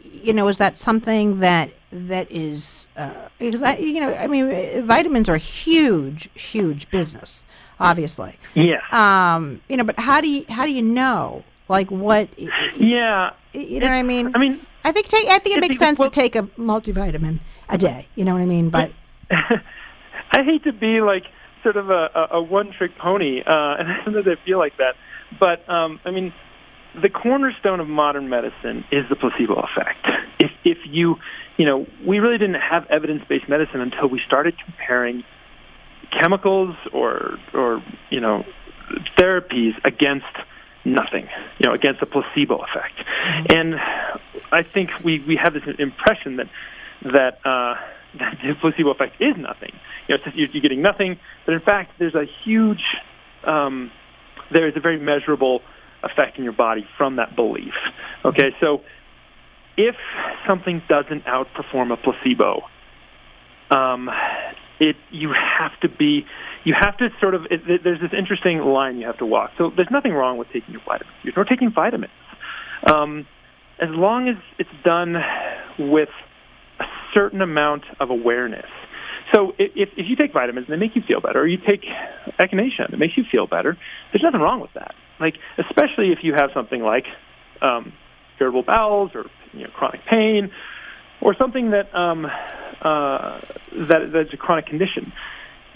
[0.00, 2.88] you know, is that something that that is?
[2.96, 7.44] Uh, because I, you know, I mean, vitamins are a huge, huge business,
[7.80, 8.36] obviously.
[8.54, 8.82] Yes.
[8.92, 12.28] Um, you know, but how do you how do you know, like, what?
[12.76, 13.32] yeah.
[13.52, 14.34] You know what I mean?
[14.34, 17.40] I mean, I think take, I think it makes sense well- to take a multivitamin
[17.68, 18.06] a day.
[18.14, 18.70] You know what I mean?
[18.70, 18.92] But
[19.30, 21.24] I hate to be like
[21.62, 23.44] sort of a, a, one-trick pony, uh,
[23.78, 24.94] and sometimes I feel like that.
[25.38, 26.32] But um, I mean,
[27.00, 30.06] the cornerstone of modern medicine is the placebo effect.
[30.38, 31.16] If if you,
[31.56, 35.24] you know, we really didn't have evidence-based medicine until we started comparing
[36.10, 38.44] chemicals or or you know
[39.18, 40.26] therapies against
[40.84, 43.02] nothing, you know, against a placebo effect.
[43.50, 43.76] And
[44.52, 46.48] I think we we have this impression that
[47.02, 47.74] that uh,
[48.18, 49.72] that the placebo effect is nothing.
[50.08, 52.82] You know, you're, you're getting nothing, but in fact, there's a huge,
[53.46, 53.90] um,
[54.52, 55.60] there is a very measurable
[56.02, 57.74] effect in your body from that belief.
[58.24, 58.82] Okay, so
[59.76, 59.96] if
[60.46, 62.62] something doesn't outperform a placebo,
[63.70, 64.08] um,
[64.80, 66.24] it you have to be
[66.64, 69.50] you have to sort of it, there's this interesting line you have to walk.
[69.58, 72.12] So there's nothing wrong with taking your vitamins or taking vitamins,
[72.92, 73.26] um,
[73.80, 75.16] as long as it's done
[75.78, 76.08] with
[77.14, 78.68] certain amount of awareness.
[79.32, 81.82] So if if you take vitamins and they make you feel better, or you take
[82.38, 83.76] echinacea and it makes you feel better,
[84.12, 84.94] there's nothing wrong with that.
[85.20, 87.04] Like especially if you have something like
[87.62, 87.92] um,
[88.40, 90.50] irritable bowels or you know chronic pain
[91.20, 93.40] or something that um, uh,
[93.88, 95.12] that that's a chronic condition.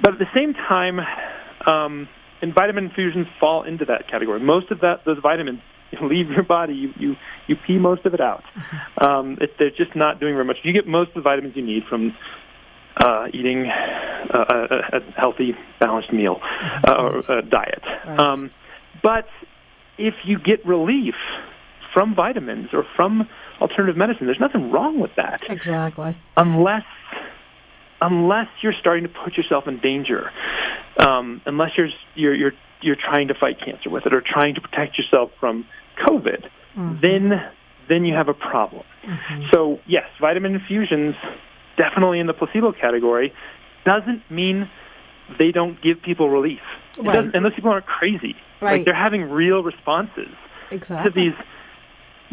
[0.02, 1.00] But at the same time,
[1.66, 2.08] um,
[2.42, 4.40] and vitamin infusions fall into that category.
[4.40, 5.60] Most of that those vitamins
[6.02, 6.74] leave your body.
[6.74, 8.44] You you you pee most of it out.
[9.00, 10.56] Um, it, they're just not doing very much.
[10.62, 12.14] You get most of the vitamins you need from
[13.00, 16.40] uh, eating uh, a, a healthy, balanced meal
[16.86, 17.82] uh, or a diet.
[18.06, 18.50] Um,
[19.02, 19.26] but
[19.96, 21.14] if you get relief
[21.94, 23.28] from vitamins or from
[23.60, 26.16] alternative medicine, there's nothing wrong with that exactly.
[26.36, 26.84] unless
[28.00, 30.30] unless you're starting to put yourself in danger,
[30.98, 34.60] um, unless you're you're you're you're trying to fight cancer with it or trying to
[34.60, 35.66] protect yourself from
[36.06, 36.96] COVID, mm-hmm.
[37.02, 37.40] then
[37.88, 38.84] then you have a problem.
[39.04, 39.44] Mm-hmm.
[39.52, 41.14] So yes, vitamin infusions
[41.76, 43.32] definitely in the placebo category
[43.84, 44.68] doesn't mean
[45.38, 46.60] they don't give people relief.
[46.98, 47.32] Right.
[47.32, 48.34] and those people aren't crazy.
[48.60, 48.78] Right.
[48.78, 50.34] Like they're having real responses
[50.70, 51.10] Exactly.
[51.10, 51.34] to these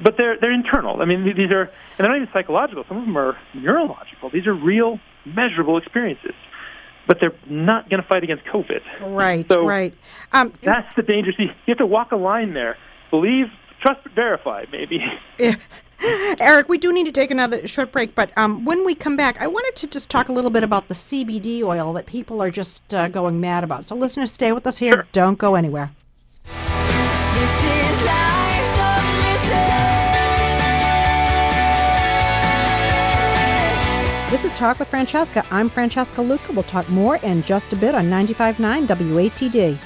[0.03, 1.01] but they're they're internal.
[1.01, 2.83] I mean, these are and they're not even psychological.
[2.87, 4.29] Some of them are neurological.
[4.29, 6.33] These are real, measurable experiences.
[7.07, 8.81] But they're not going to fight against COVID.
[9.15, 9.93] Right, So- right.
[10.33, 11.31] Um, That's the danger.
[11.37, 12.77] See, you have to walk a line there.
[13.11, 13.47] Believe,
[13.81, 14.65] trust, but verify.
[14.71, 14.99] Maybe.
[16.39, 19.37] Erik, we do need to take another short break, but um, when we come back,
[19.39, 22.51] I wanted to just talk a little bit about the CBD oil that people are
[22.51, 23.87] just uh, going mad about.
[23.87, 25.07] So, listeners, stay with us here.
[25.13, 25.91] Don't go anywhere.
[34.35, 35.45] This is Talk with Francesca.
[35.49, 36.51] I'm Francesca Luca.
[36.51, 39.79] We'll talk more in just a bit on 95.9 WATD.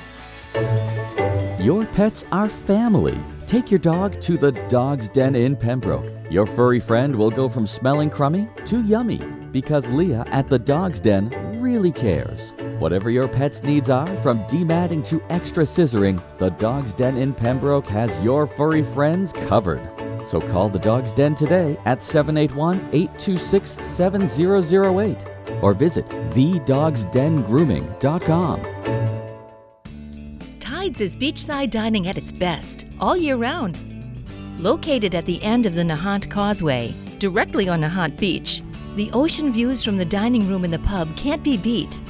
[1.64, 3.20] Your pets are family.
[3.46, 6.12] Take your dog to the Dog's Den in Pembroke.
[6.32, 9.20] Your furry friend will go from smelling crummy to yummy
[9.52, 11.30] because Leah at the Dog's Den
[11.62, 12.52] really cares.
[12.80, 17.86] Whatever your pet's needs are, from dematting to extra scissoring, the Dog's Den in Pembroke
[17.86, 19.99] has your furry friends covered.
[20.30, 25.18] So call the Dog's Den today at 781 826 7008
[25.64, 28.62] or visit thedogsdengrooming.com.
[30.60, 33.80] Tides is beachside dining at its best all year round.
[34.60, 38.62] Located at the end of the Nahant Causeway, directly on Nahant Beach,
[38.96, 42.02] the ocean views from the dining room in the pub can't be beat.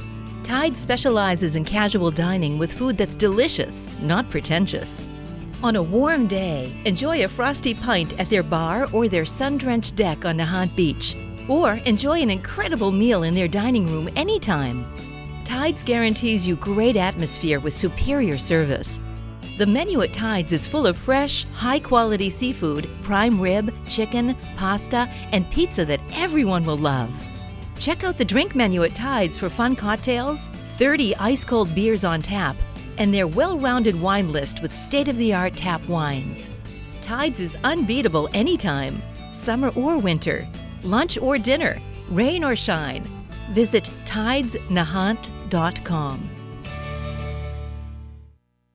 [0.42, 5.06] Tide specializes in casual dining with food that's delicious, not pretentious.
[5.62, 9.94] On a warm day, enjoy a frosty pint at their bar or their sun drenched
[9.94, 11.14] deck on Nahant Beach.
[11.48, 14.90] Or enjoy an incredible meal in their dining room anytime.
[15.44, 19.00] Tides guarantees you great atmosphere with superior service.
[19.58, 25.10] The menu at Tides is full of fresh, high quality seafood, prime rib, chicken, pasta,
[25.32, 27.14] and pizza that everyone will love.
[27.78, 30.46] Check out the drink menu at Tides for fun cocktails,
[30.78, 32.56] 30 ice cold beers on tap,
[32.98, 36.52] and their well rounded wine list with state of the art tap wines.
[37.00, 40.46] Tides is unbeatable anytime, summer or winter,
[40.82, 43.02] lunch or dinner, rain or shine.
[43.52, 46.39] Visit tidesnahant.com.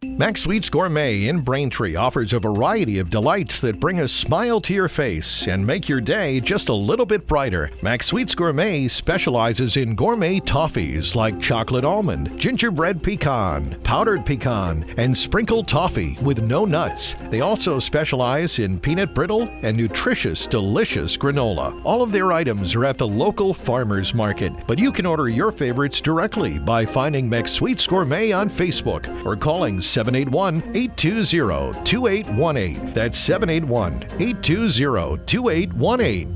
[0.06, 4.74] Max Sweets Gourmet in Braintree offers a variety of delights that bring a smile to
[4.74, 7.70] your face and make your day just a little bit brighter.
[7.84, 15.18] Max Sweets Gourmet specializes in gourmet toffees like chocolate almond, gingerbread pecan, powdered pecan, and
[15.18, 17.15] sprinkled toffee with no nuts.
[17.30, 21.82] They also specialize in peanut brittle and nutritious, delicious granola.
[21.84, 25.52] All of their items are at the local farmers market, but you can order your
[25.52, 32.88] favorites directly by finding Max Sweets Gourmet on Facebook or calling 781 820 2818.
[32.88, 36.36] That's 781 820 2818.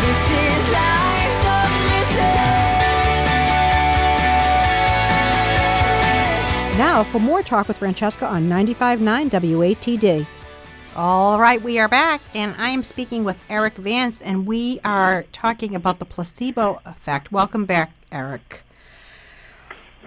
[0.00, 2.74] This is life, don't miss it.
[6.76, 10.26] Now, for more talk with Francesca on 95.9 WATD.
[10.96, 15.22] All right, we are back, and I am speaking with Erik Vance, and we are
[15.30, 17.30] talking about the placebo effect.
[17.30, 18.63] Welcome back, Erik.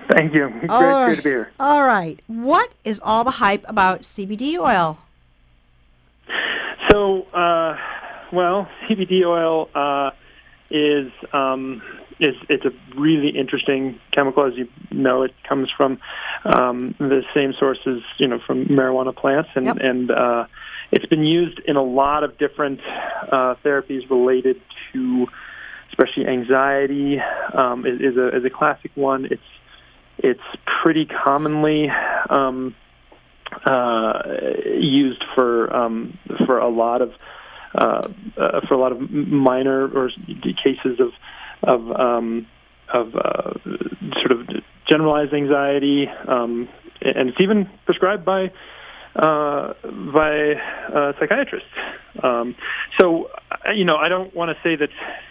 [0.16, 0.50] Thank you.
[0.50, 1.52] Great, All great to be here.
[1.60, 2.20] All right.
[2.28, 4.98] What is all the hype about CBD oil?
[6.90, 7.78] So, uh,
[8.32, 10.12] well, CBD oil uh,
[10.70, 11.82] is um,
[12.20, 14.46] is it's a really interesting chemical.
[14.46, 16.00] As you know, it comes from
[16.46, 19.78] um, the same sources, you know, from marijuana plants, and Yep.
[19.82, 20.46] and uh,
[20.92, 22.80] it's been used in a lot of different
[23.32, 24.62] uh, therapies related
[24.94, 25.28] to,
[25.90, 27.20] especially anxiety.
[27.54, 29.26] Um, is, is a is a classic one.
[29.26, 29.42] It's
[30.18, 30.42] it's
[30.82, 31.90] pretty commonly
[32.30, 32.76] um,
[33.66, 34.20] uh,
[34.80, 37.12] used for um, for a lot of
[37.76, 40.10] uh, uh, for a lot of minor or
[40.64, 41.12] cases of
[41.64, 42.48] of um,
[42.94, 43.54] of uh,
[44.20, 44.48] sort of
[44.90, 46.70] generalized anxiety, um,
[47.02, 48.52] and it's even prescribed by
[49.16, 49.74] uh,
[50.14, 50.54] by
[50.94, 51.70] uh, psychiatrists.
[52.22, 52.56] Um,
[53.00, 54.90] so, uh, you know, I don't want to say that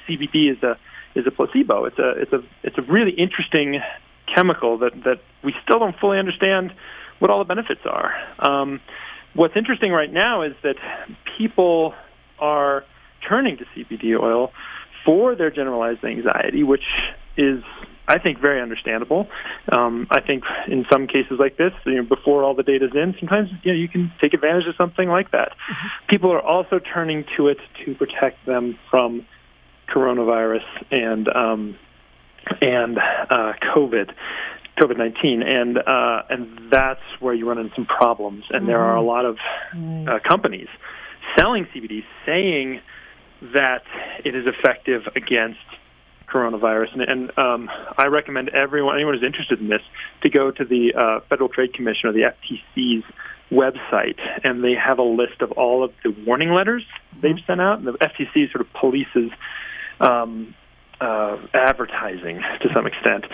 [0.08, 0.76] CBD is a
[1.14, 1.84] is a placebo.
[1.84, 3.80] It's a it's a it's a really interesting
[4.34, 6.72] chemical that that we still don't fully understand
[7.18, 8.12] what all the benefits are.
[8.38, 8.80] Um,
[9.34, 10.76] what's interesting right now is that
[11.38, 11.94] people
[12.38, 12.84] are
[13.28, 14.52] turning to CBD oil
[15.04, 16.82] for their generalized anxiety, which
[17.36, 17.62] is,
[18.08, 19.28] I think, very understandable.
[19.70, 23.14] Um, I think in some cases like this, you know, before all the data's in,
[23.18, 25.52] sometimes you know you can take advantage of something like that.
[26.08, 29.26] People are also turning to it to protect them from
[29.94, 31.76] coronavirus and um,
[32.60, 34.12] and uh, COVID.
[34.78, 38.44] COVID nineteen, and uh, and that's where you run into some problems.
[38.50, 39.38] And there are a lot of
[39.74, 40.68] uh, companies
[41.34, 42.80] selling CBD saying
[43.40, 43.84] that
[44.24, 45.60] it is effective against
[46.28, 46.92] coronavirus.
[46.94, 49.82] And, and um, I recommend everyone, anyone who's interested in this,
[50.22, 52.32] to go to the uh, Federal Trade Commission or the
[52.76, 53.04] FTC's
[53.50, 56.84] website, and they have a list of all of the warning letters
[57.20, 57.78] they've sent out.
[57.78, 59.30] And the FTC sort of polices
[60.00, 60.54] um,
[61.00, 63.24] uh, advertising to some extent,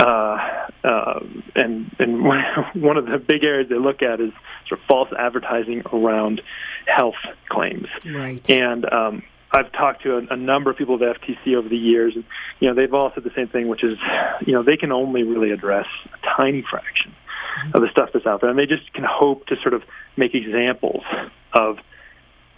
[0.00, 1.20] uh, uh,
[1.54, 2.24] and and
[2.74, 4.32] one of the big areas they look at is
[4.68, 6.40] sort of false advertising around
[6.86, 7.14] health
[7.48, 7.86] claims.
[8.04, 8.48] Right.
[8.50, 12.14] And um, I've talked to a, a number of people at FTC over the years,
[12.16, 12.24] and
[12.60, 13.98] you know they've all said the same thing, which is
[14.46, 17.14] you know they can only really address a tiny fraction
[17.72, 19.82] of the stuff that's out there, and they just can hope to sort of
[20.16, 21.04] make examples
[21.52, 21.78] of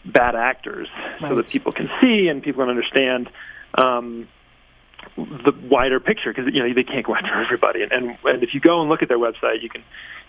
[0.06, 0.88] bad actors
[1.20, 3.28] so that people can see and people can understand
[3.74, 4.28] um,
[5.16, 7.82] the wider picture because you know they can't go after everybody.
[7.82, 9.82] And, and and if you go and look at their website, you can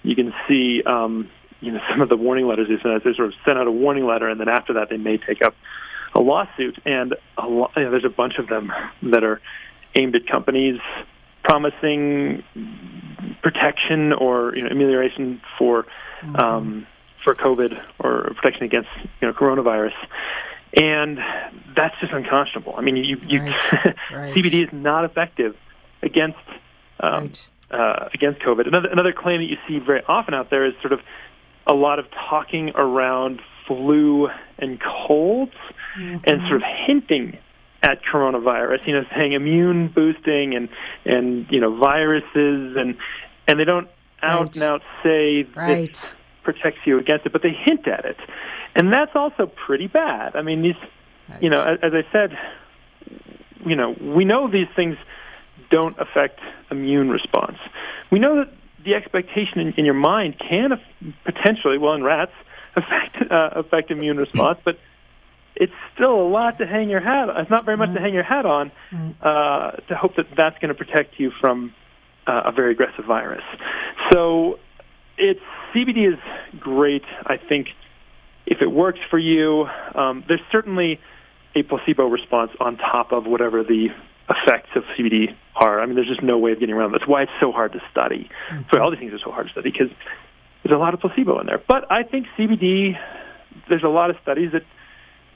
[0.03, 1.29] you can see um,
[1.61, 3.03] you know some of the warning letters they send out.
[3.03, 5.41] They sort of send out a warning letter, and then after that, they may take
[5.41, 5.55] up
[6.15, 6.79] a lawsuit.
[6.85, 8.71] And a lo- you know, there's a bunch of them
[9.03, 9.41] that are
[9.97, 10.79] aimed at companies
[11.43, 12.43] promising
[13.41, 15.85] protection or you know amelioration for
[16.35, 16.85] um,
[17.23, 18.89] for COVID or protection against
[19.21, 19.93] you know coronavirus.
[20.77, 21.17] And
[21.75, 22.75] that's just unconscionable.
[22.77, 23.61] I mean, you, you Right,
[24.13, 24.35] right.
[24.35, 25.55] CBD is not effective
[26.03, 26.37] against
[26.99, 27.47] um, Right.
[27.71, 28.67] uh, against COVID.
[28.67, 30.99] Another another claim that you see very often out there is sort of
[31.65, 35.51] a lot of talking around flu and colds
[35.95, 37.37] and sort of hinting
[37.83, 38.79] at coronavirus.
[38.87, 40.69] You know, saying immune boosting and
[41.05, 42.95] and you know viruses and
[43.47, 43.87] and they don't
[44.21, 46.13] out and out say Right.
[46.43, 48.17] protects you against it, but they hint at it,
[48.77, 50.35] and that's also pretty bad.
[50.35, 50.75] I mean, these
[51.41, 52.37] you know, as, as I said,
[53.65, 54.97] you know, we know these things
[55.69, 56.39] don't affect
[56.71, 57.57] immune response.
[58.11, 58.53] We know that
[58.85, 60.79] the expectation in, in your mind can
[61.25, 62.31] potentially, well, in rats,
[62.77, 64.77] affect uh, affect immune response, but
[65.55, 67.29] it's still a lot to hang your hat.
[67.29, 67.41] on.
[67.41, 68.71] It's not very much to hang your hat on
[69.19, 71.73] uh, to hope that that's going to protect you from
[72.27, 73.43] uh, a very aggressive virus.
[74.13, 74.59] So,
[75.17, 75.41] it's
[75.73, 76.19] CBD is
[76.59, 77.03] great.
[77.25, 77.69] I think
[78.47, 80.99] if it works for you, um, there's certainly
[81.55, 83.89] a placebo response on top of whatever the
[84.29, 85.81] effects of CBD are.
[85.81, 86.93] I mean, there's just no way of getting around.
[86.93, 88.29] That's why it's so hard to study.
[88.71, 89.89] So all these things are so hard to study because
[90.63, 91.61] there's a lot of placebo in there.
[91.65, 92.97] But I think CBD,
[93.69, 94.63] there's a lot of studies that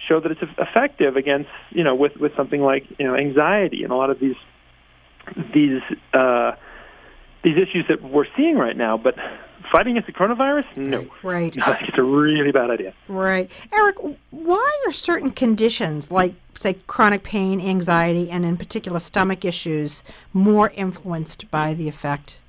[0.07, 3.91] show that it's effective against, you know, with with something like you know anxiety and
[3.91, 4.35] a lot of these
[5.53, 5.81] these
[6.13, 6.53] uh,
[7.43, 8.97] these issues that we're seeing right now.
[8.97, 9.15] But
[9.71, 11.05] fighting against the coronavirus, no.
[11.23, 11.53] Right.
[11.65, 12.93] Think it's a really bad idea.
[13.07, 13.49] Right.
[13.71, 13.97] Erik,
[14.31, 20.03] why are certain conditions, like, say, chronic pain, anxiety, and in particular stomach issues,
[20.33, 22.39] more influenced by the effect?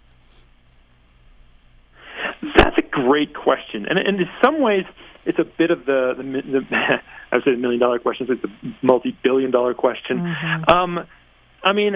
[2.56, 4.84] That's a great question, and, and in some ways,
[5.24, 6.76] it's a bit of the, the, the
[7.32, 8.26] I would say the million dollar question.
[8.28, 10.34] It's the multi billion dollar question.
[10.68, 11.06] Um,
[11.64, 11.94] I mean,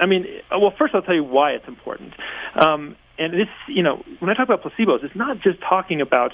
[0.00, 2.12] I mean, well, first I'll tell you why it's important.
[2.54, 6.32] Um, and this, you know, when I talk about placebos, it's not just talking about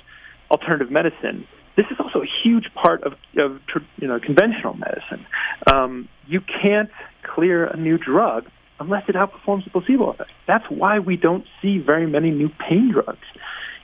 [0.50, 1.46] alternative medicine.
[1.76, 3.60] This is also a huge part of, of
[3.96, 5.26] you know, conventional medicine.
[5.72, 6.90] Um, you can't
[7.22, 8.44] clear a new drug
[8.78, 10.30] unless it outperforms the placebo effect.
[10.46, 13.24] That's why we don't see very many new pain drugs.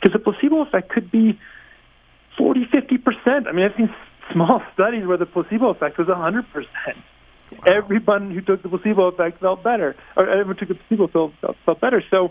[0.01, 1.39] Because the placebo effect could be
[2.37, 3.47] 40, 50%.
[3.49, 3.91] I mean, I've seen
[4.33, 6.45] small studies where the placebo effect was 100%.
[7.67, 11.33] Everyone who took the placebo effect felt better, or everyone who took the placebo felt,
[11.41, 12.03] felt, felt better.
[12.11, 12.31] So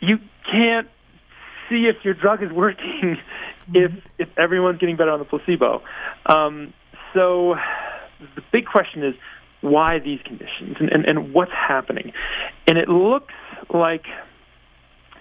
[0.00, 0.18] you
[0.50, 0.88] can't
[1.68, 3.16] see if your drug is working
[3.74, 5.82] if if everyone's getting better on the placebo.
[6.26, 6.72] Um,
[7.14, 7.54] so
[8.36, 9.14] the big question is
[9.60, 12.12] why these conditions and, and, and what's happening.
[12.66, 13.32] And it looks
[13.72, 14.04] like,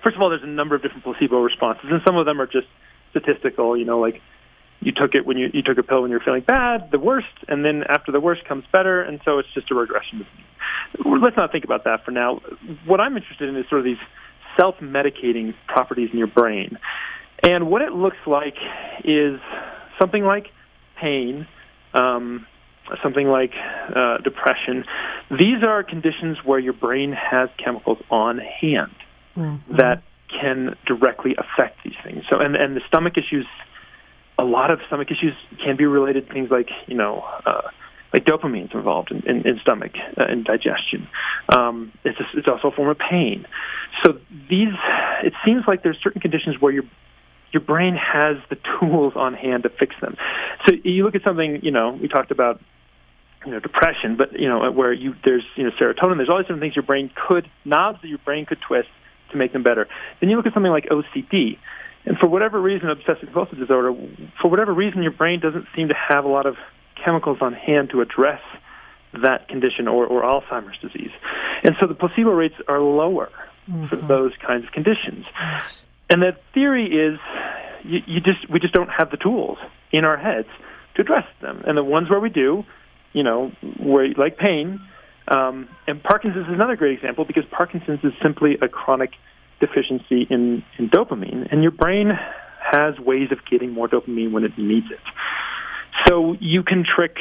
[0.03, 2.45] first of all, there's a number of different placebo responses, and some of them are
[2.45, 2.67] just
[3.11, 3.77] statistical.
[3.77, 4.21] You know, like
[4.83, 7.27] you took it when you you took a pill when you're feeling bad, the worst,
[7.47, 10.25] and then after the worst comes better, and so it's just a regression.
[11.05, 12.41] Let's not think about that for now.
[12.85, 13.97] What I'm interested in is sort of these
[14.59, 16.77] self-medicating properties in your brain,
[17.41, 18.55] and what it looks like
[19.03, 19.39] is
[19.99, 20.47] something like
[20.99, 21.47] pain.
[21.93, 22.45] Um,
[23.01, 23.51] something like
[23.95, 24.83] uh, depression.
[25.31, 28.91] These are conditions where your brain has chemicals on hand
[29.77, 32.23] that can directly affect these things.
[32.29, 33.45] So, and and the stomach issues,
[34.37, 37.23] a lot of stomach issues can be related to things like you know.
[37.45, 37.69] Uh,
[38.13, 41.07] like dopamine's involved in, in, in stomach uh, and digestion.
[41.49, 43.47] Um, it's a, it's also a form of pain.
[44.05, 44.19] So
[44.51, 44.69] these,
[45.23, 46.83] it seems like there's certain conditions where your
[47.51, 50.15] your brain has the tools on hand to fix them.
[50.67, 52.59] So you look at something, you know, we talked about
[53.45, 56.17] you know depression, but you know where you there's you know serotonin.
[56.17, 58.89] There's all these different things your brain could knobs that your brain could twist
[59.31, 59.87] to make them better.
[60.19, 61.57] Then you look at something like OCD,
[62.05, 63.93] and for whatever reason, obsessive compulsive disorder,
[64.41, 66.55] for whatever reason, your brain doesn't seem to have a lot of
[67.03, 68.41] chemicals on hand to address
[69.21, 71.11] that condition or, or Alzheimer's disease,
[71.63, 73.29] and so the placebo rates are lower
[73.89, 75.25] for those kinds of conditions.
[76.09, 77.17] And the theory is,
[77.83, 79.57] you, you just we just don't have the tools
[79.91, 80.49] in our heads
[80.95, 82.65] to address them, and the ones where we do
[83.13, 84.81] you know, where like pain.
[85.27, 89.11] Um, and Parkinson's is another great example because Parkinson's is simply a chronic
[89.65, 92.11] deficiency in, in dopamine, and your brain
[92.71, 94.99] has ways of getting more dopamine when it needs it.
[96.07, 97.17] So you can trick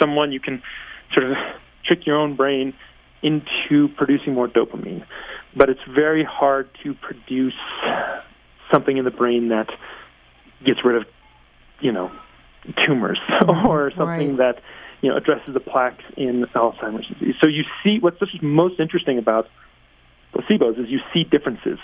[0.00, 0.62] someone, you can
[1.14, 1.36] sort of
[1.86, 2.74] trick your own brain
[3.22, 5.04] into producing more dopamine,
[5.56, 7.54] but it's very hard to produce
[8.72, 9.68] something in the brain that
[10.64, 11.04] gets rid of,
[11.80, 12.10] you know,
[12.86, 13.66] tumors mm-hmm.
[13.66, 14.54] or something Right.
[14.54, 14.62] that
[15.02, 17.34] you know addresses the plaques in Alzheimer's disease.
[17.40, 19.48] So you see what's what's most interesting about
[20.34, 21.78] placebos is you see differences,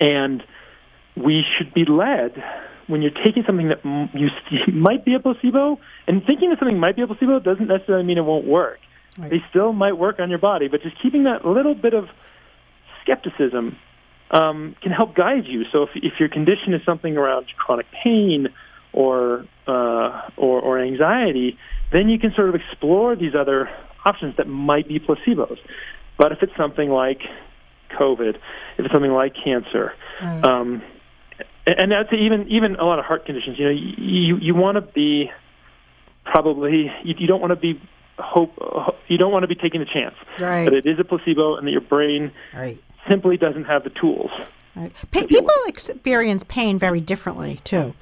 [0.00, 0.42] and
[1.16, 2.42] we should be led
[2.86, 6.58] when you're taking something that m- you see might be a placebo, and thinking that
[6.58, 8.78] something might be a placebo doesn't necessarily mean it won't work.
[9.18, 9.30] Right.
[9.30, 12.04] They still might work on your body, but just keeping that little bit of
[13.02, 13.76] skepticism
[14.30, 15.64] um, can help guide you.
[15.72, 18.48] So if, if your condition is something around chronic pain
[18.92, 21.58] or, uh, or or anxiety,
[21.92, 23.68] then you can sort of explore these other
[24.04, 25.58] options that might be placebos.
[26.18, 27.20] But if it's something like
[27.98, 28.40] COVID, if
[28.84, 30.82] it's something like cancer, um,
[31.66, 33.58] and that's even even a lot of heart conditions.
[33.58, 35.30] You know, you you, want to be
[36.24, 37.80] probably you, you don't want to be
[38.18, 38.52] hope
[39.06, 40.64] you don't want to be taking the chance Right.
[40.64, 42.82] that it is a placebo and that your brain Right.
[43.08, 44.30] simply doesn't have the tools.
[44.74, 44.92] Right.
[45.12, 47.94] Pa- people experience pain very differently too.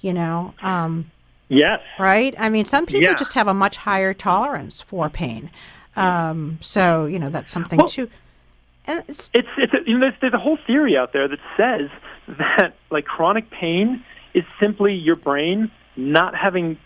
[0.00, 1.10] You know, um,
[1.48, 1.80] Yes.
[1.98, 2.34] right?
[2.38, 3.14] I mean, some people Yeah.
[3.14, 5.50] just have a much higher tolerance for pain.
[5.96, 8.08] Um, so you know that's something Well- too.
[8.84, 11.38] And it's It's it's a, you know there's there's a whole theory out there that
[11.56, 11.88] says
[12.38, 16.78] that like chronic pain is simply your brain not having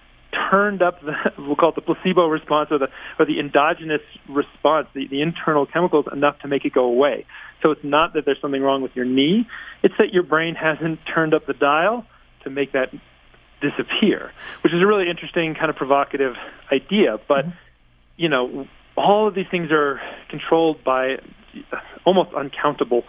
[0.50, 2.88] turned up the we'll call it the placebo response or the
[3.18, 7.24] or the endogenous response the, the internal chemicals enough to make it go away.
[7.62, 9.48] So it's not that there's something wrong with your knee;
[9.82, 12.04] it's that your brain hasn't turned up the dial
[12.44, 12.92] to make that
[13.62, 14.32] disappear,
[14.62, 16.34] which is a really interesting kind of provocative
[16.70, 17.18] idea.
[17.26, 17.46] But
[18.16, 21.18] you know, all of these things are controlled by
[22.04, 23.04] almost uncountable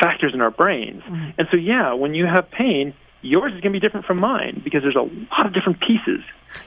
[0.00, 1.02] factors in our brains.
[1.38, 4.60] And so, yeah, when you have pain, yours is going to be different from mine
[4.62, 6.20] because there's a lot of different pieces,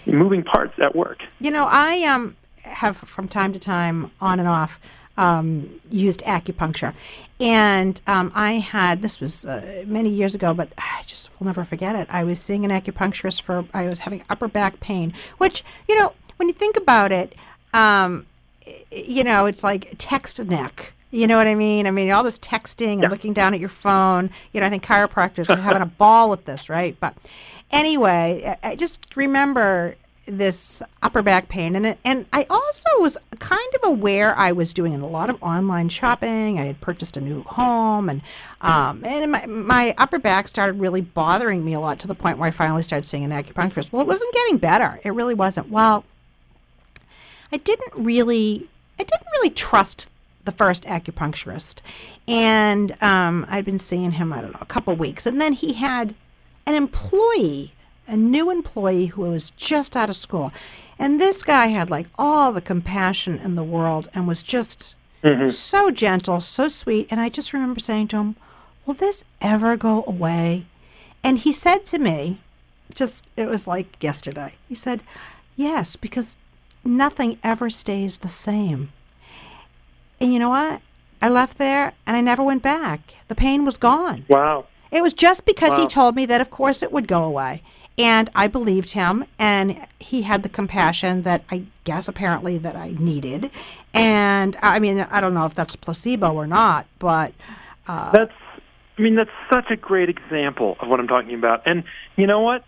[0.05, 1.19] moving parts at work.
[1.39, 4.79] You know, I um, have from time to time, on and off,
[5.17, 6.93] um, used acupuncture.
[7.39, 11.65] And um, I had, this was uh, many years ago, but I just will never
[11.65, 12.07] forget it.
[12.09, 16.13] I was seeing an acupuncturist for, I was having upper back pain, which, you know,
[16.37, 17.35] when you think about it,
[17.73, 18.25] um,
[18.91, 20.93] you know, it's like text neck.
[21.11, 21.87] You know what I mean?
[21.87, 24.29] I mean, all this texting and looking down at your phone.
[24.53, 26.95] You know, I think chiropractors are having a ball with this, right?
[26.99, 27.15] But
[27.69, 29.95] anyway, I I just remember
[30.25, 34.73] this upper back pain, and it, and I also was kind of aware I was
[34.73, 36.59] doing a lot of online shopping.
[36.59, 38.21] I had purchased a new home, and
[38.61, 42.37] um, and my my upper back started really bothering me a lot to the point
[42.37, 43.91] where I finally started seeing an acupuncturist.
[43.91, 44.99] Well, it wasn't getting better.
[45.03, 45.69] It really wasn't.
[45.69, 46.05] Well,
[47.51, 48.67] I didn't really
[48.99, 50.09] I didn't really trust
[50.43, 51.79] the first acupuncturist,
[52.27, 55.73] and um, I'd been seeing him I don't know a couple weeks, and then he
[55.73, 56.15] had
[56.65, 57.73] an employee,
[58.07, 60.51] a new employee who was just out of school,
[60.97, 64.95] and this guy had like all the compassion in the world and was just
[65.51, 68.35] so gentle, so sweet, and I just remember saying to him,
[68.85, 70.65] "Will this ever go away?"
[71.23, 72.39] And he said to me,
[72.95, 74.53] just it was like yesterday.
[74.67, 75.01] He said,
[75.55, 76.35] "Yes, because
[76.83, 78.91] nothing ever stays the same."
[80.19, 80.81] And you know what?
[81.21, 82.99] I left there and I never went back.
[83.27, 84.25] The pain was gone.
[84.27, 84.65] Wow.
[84.91, 87.61] It was just because he told me that, of course, it would go away.
[87.97, 92.95] And I believed him, and he had the compassion that I guess apparently that I
[92.97, 93.51] needed.
[93.93, 97.33] And I mean, I don't know if that's placebo or not, but
[97.87, 98.33] uh, That's,
[98.97, 101.63] I mean, that's such a great example of what I'm talking about.
[101.65, 101.83] And
[102.15, 102.63] you know what?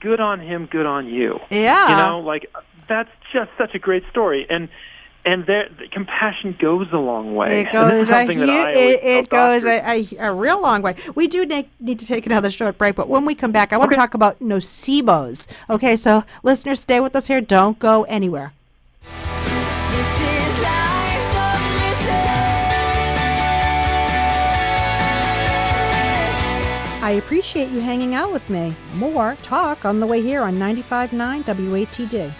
[0.00, 0.66] Good on him.
[0.66, 1.40] Good on you.
[1.50, 1.88] Yeah.
[1.88, 2.50] You know, like
[2.88, 4.46] that's just such a great story.
[4.48, 4.68] And
[5.24, 7.60] and there, the compassion goes a long way.
[7.62, 10.80] It goes a something hu- I always it, it goes a, a, a real long
[10.80, 10.94] way.
[11.14, 13.76] We do ne- need to take another short break, but when we come back, I
[13.76, 15.46] want to talk about nocebos.
[15.68, 17.40] Okay, so listeners, stay with us here.
[17.42, 18.52] Don't go anywhere.
[19.02, 22.08] This is life, don't miss.
[27.02, 28.74] I appreciate you hanging out with me.
[28.94, 32.32] More talk on the way here on 95.9 WATD.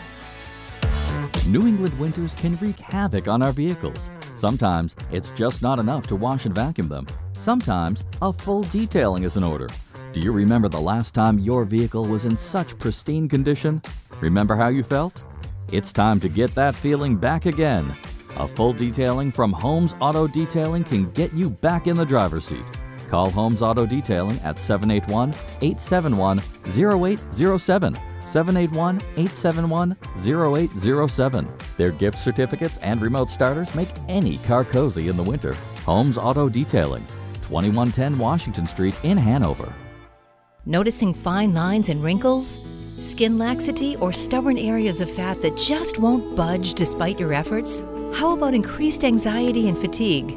[1.49, 4.11] New England winters can wreak havoc on our vehicles.
[4.36, 7.07] Sometimes it's just not enough to wash and vacuum them.
[7.32, 9.66] Sometimes a full detailing is in order.
[10.12, 13.80] Do you remember the last time your vehicle was in such pristine condition?
[14.20, 15.22] Remember how you felt?
[15.72, 17.86] It's time to get that feeling back again.
[18.36, 22.66] A full detailing from Holmes Auto Detailing can get you back in the driver's seat.
[23.09, 25.30] Call Holmes Auto Detailing at 781
[25.62, 26.40] 871
[26.76, 27.96] 0807
[28.29, 31.49] 781 871 0807.
[31.76, 35.55] Their gift certificates and remote starters make any car cozy in the winter.
[35.85, 37.07] Holmes Auto Detailing,
[37.43, 39.72] 2110 Washington Street in Hanover.
[40.66, 42.59] Noticing fine lines and wrinkles?
[43.01, 47.81] Skin laxity or stubborn areas of fat that just won't budge despite your efforts?
[48.14, 50.31] How about increased anxiety and fatigue?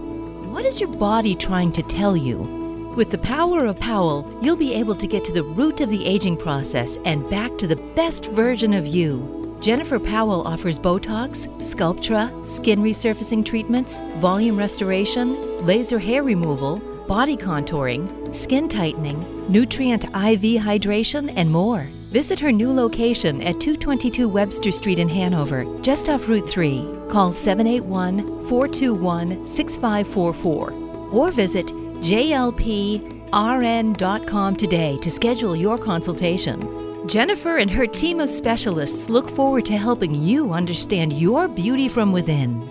[0.51, 2.60] What is your body trying to tell you?
[2.95, 6.05] With the power of Powell, you'll be able to get to the root of the
[6.05, 9.57] aging process and back to the best version of you.
[9.61, 18.35] Jennifer Powell offers Botox, Sculptra, skin resurfacing treatments, volume restoration, laser hair removal, body contouring,
[18.35, 21.87] skin tightening, nutrient IV hydration, and more.
[22.11, 26.85] Visit her new location at 222 Webster Street in Hanover, just off Route 3.
[27.09, 30.81] Call 781 421 6544
[31.11, 31.71] or visit
[32.01, 33.25] jlprn.com
[34.55, 37.07] today to schedule your consultation.
[37.07, 42.11] Jennifer and her team of specialists look forward to helping you understand your beauty from
[42.11, 42.69] within.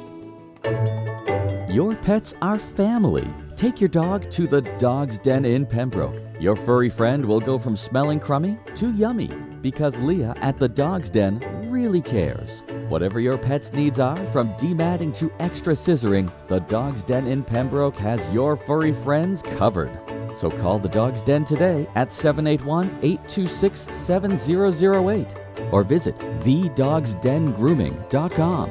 [1.68, 3.28] Your pets are family.
[3.56, 6.20] Take your dog to the Dog's Den in Pembroke.
[6.40, 9.28] Your furry friend will go from smelling crummy to yummy
[9.60, 11.38] because Leah at the Dog's Den
[11.70, 12.62] really cares.
[12.90, 17.94] Whatever your pet's needs are, from dematting to extra scissoring, the Dog's Den in Pembroke
[17.94, 19.96] has your furry friends covered.
[20.36, 25.28] So call the Dog's Den today at 781 826 7008
[25.70, 28.70] or visit thedogsdengrooming.com.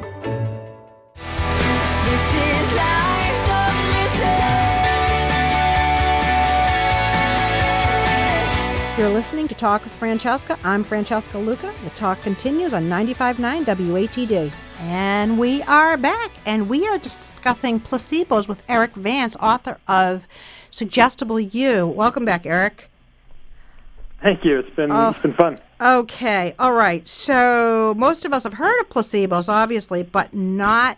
[9.00, 10.60] You're listening to Talk with Francesca.
[10.62, 11.74] I'm Francesca Luca.
[11.86, 14.52] The talk continues on 95.9 WATD.
[14.82, 20.28] And we are back, and we are discussing placebos with Erik Vance, author of
[20.70, 21.88] Suggestible You.
[21.88, 22.90] Welcome back, Erik.
[24.22, 24.60] Thank you.
[24.60, 25.12] It's been Oh.
[25.12, 25.60] it's been fun.
[25.80, 27.08] Okay, all right.
[27.08, 30.98] So most of us have heard of placebos, obviously, but not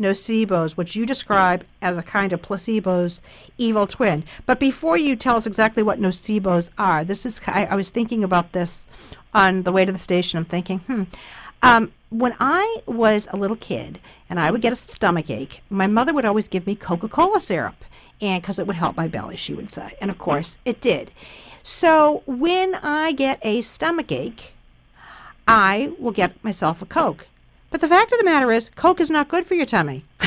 [0.00, 3.22] nocebos, which you describe as a kind of placebo's
[3.58, 4.24] evil twin.
[4.46, 8.24] But before you tell us exactly what nocebos are, this is I, I was thinking
[8.24, 8.86] about this
[9.34, 10.38] on the way to the station.
[10.38, 11.04] I'm thinking, hmm.
[11.62, 15.86] Um, when I was a little kid and I would get a stomach ache, my
[15.86, 17.84] mother would always give me Coca-Cola syrup,
[18.20, 21.10] and because it would help my belly, she would say, and of course it did.
[21.62, 24.54] So when I get a stomach ache,
[25.46, 27.26] I will get myself a Coke.
[27.70, 30.04] But the fact of the matter is, Coke is not good for your tummy.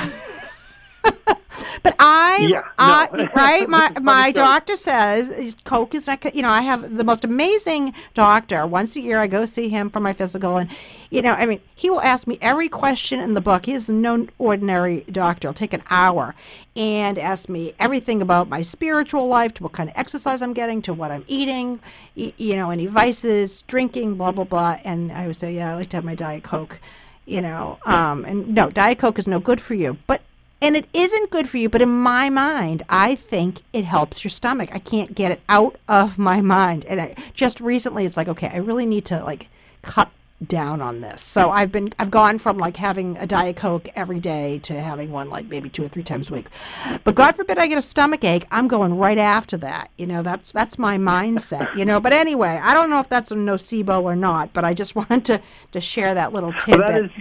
[1.83, 3.27] but I, Yeah, I no.
[3.35, 6.21] right, my my doctor says Coke is not.
[6.21, 6.33] good.
[6.33, 8.65] You know, I have the most amazing doctor.
[8.65, 10.69] Once a year, I go see him for my physical, and
[11.09, 13.65] you know, I mean, he will ask me every question in the book.
[13.65, 15.49] He is no ordinary doctor.
[15.49, 16.35] He'll take an hour
[16.77, 20.81] and ask me everything about my spiritual life, to what kind of exercise I'm getting,
[20.83, 21.81] to what I'm eating,
[22.15, 24.79] you know, any vices, drinking, blah blah blah.
[24.85, 26.79] And I would say, yeah, I like to have my diet coke,
[27.25, 27.77] you know.
[27.85, 30.21] Um, and no, diet coke is no good for you, but
[30.63, 34.29] and it isn't good for you, but in my mind, I think it helps your
[34.29, 34.69] stomach.
[34.71, 36.85] I can't get it out of my mind.
[36.85, 39.47] And I, just recently, it's like, okay, I really need to like
[39.81, 40.09] cut
[40.47, 41.21] down on this.
[41.21, 41.51] So mm.
[41.51, 45.29] I've been, I've gone from like having a diet coke every day to having one
[45.29, 46.47] like maybe two or three times a week.
[47.03, 49.89] But God forbid I get a stomach ache, I'm going right after that.
[49.97, 51.75] You know, that's that's my mindset.
[51.75, 54.53] You know, but anyway, I don't know if that's a nocebo or not.
[54.53, 56.79] But I just wanted to to share that little tidbit.
[56.79, 57.11] Well, that is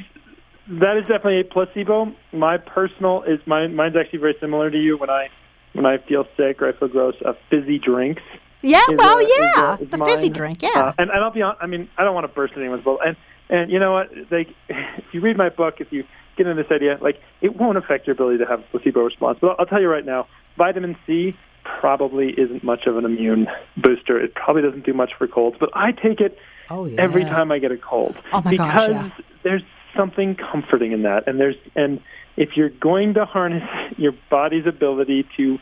[0.80, 2.14] that is definitely a placebo.
[2.32, 3.74] My personal is mine.
[3.74, 4.96] Mine's actually very similar to you.
[4.96, 5.28] When I
[5.72, 8.22] when I feel sick or I feel gross, a fizzy drinks.
[8.62, 10.70] Yeah, is, well, is, yeah, uh, is the fizzy drink, yeah.
[10.74, 11.56] Uh, and, and I'll be on.
[11.60, 13.00] I mean, I don't want to burst anyone's bubble.
[13.04, 13.16] And
[13.48, 14.10] and you know what?
[14.30, 16.04] Like, if you read my book, if you
[16.36, 19.38] get into this idea, like, it won't affect your ability to have a placebo response.
[19.40, 23.46] But I'll, I'll tell you right now, vitamin C probably isn't much of an immune
[23.76, 24.18] booster.
[24.20, 25.56] It probably doesn't do much for colds.
[25.60, 26.38] But I take it
[26.70, 27.00] Oh, yeah.
[27.00, 28.16] every time I get a cold.
[28.32, 29.24] Oh, my because gosh, yeah.
[29.42, 29.62] there's
[29.96, 32.00] something comforting in that, and there's and
[32.36, 33.62] if you're going to harness
[33.98, 35.58] your body's ability to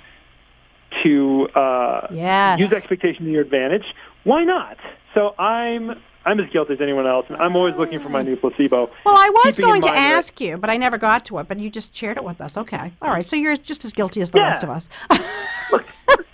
[1.03, 2.61] to uh, Yes.
[2.61, 3.85] use expectation to your advantage,
[4.25, 4.77] why not?
[5.15, 8.37] So I'm I'm as guilty as anyone else, and I'm always looking for my new
[8.37, 8.91] placebo.
[9.07, 11.49] Well, I was keeping going to that- ask you, but I never got to it.
[11.49, 12.57] But you just shared it with us.
[12.59, 12.93] Okay.
[13.01, 13.25] All right.
[13.25, 14.51] So you're just as guilty as the Yeah.
[14.51, 14.89] rest of us.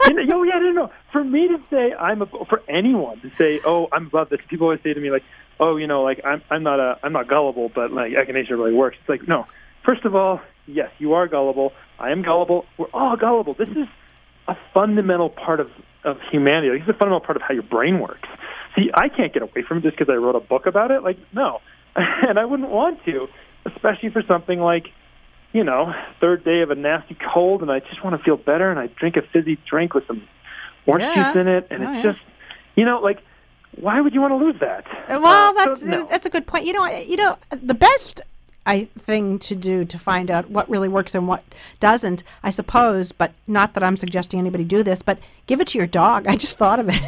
[0.09, 0.91] you know, yeah, no, no.
[1.13, 4.41] For me to say I'm a, for anyone to say, oh, I'm above this.
[4.49, 5.23] People always say to me like,
[5.61, 8.75] oh, you know, like I'm I'm not a I'm not gullible, but like echinacea really
[8.75, 8.97] works.
[9.01, 9.47] It's like no.
[9.85, 11.73] First of all, yes, you are gullible.
[12.01, 12.67] I am gullible.
[12.77, 13.55] We're all gullible.
[13.55, 13.87] This is
[14.49, 15.71] a fundamental part of
[16.05, 16.69] of humanity.
[16.71, 18.29] Like, is a fundamental part of how your brain works.
[18.77, 21.03] See, I can't get away from it just because I wrote a book about it.
[21.03, 21.61] Like, no,
[21.97, 23.27] and I wouldn't want to,
[23.65, 24.87] especially for something like
[25.53, 28.71] you know, third day of a nasty cold, and I just want to feel better,
[28.71, 30.23] and I drink a fizzy drink with some
[30.87, 31.33] orange Yeah.
[31.33, 32.13] juice in it, and Oh, it's yeah.
[32.13, 32.25] just,
[32.75, 33.21] you know, like
[33.77, 34.85] why would you want to lose that?
[35.09, 35.23] Well,
[35.57, 36.05] Uh, so that's no.
[36.11, 36.67] that's a good point.
[36.67, 38.21] You know, you know, the best
[38.67, 41.45] I thing to do to find out what really works and what
[41.81, 45.79] doesn't, I suppose, but not that I'm suggesting anybody do this, but give it to
[45.79, 46.27] your dog.
[46.29, 47.01] I just thought of it.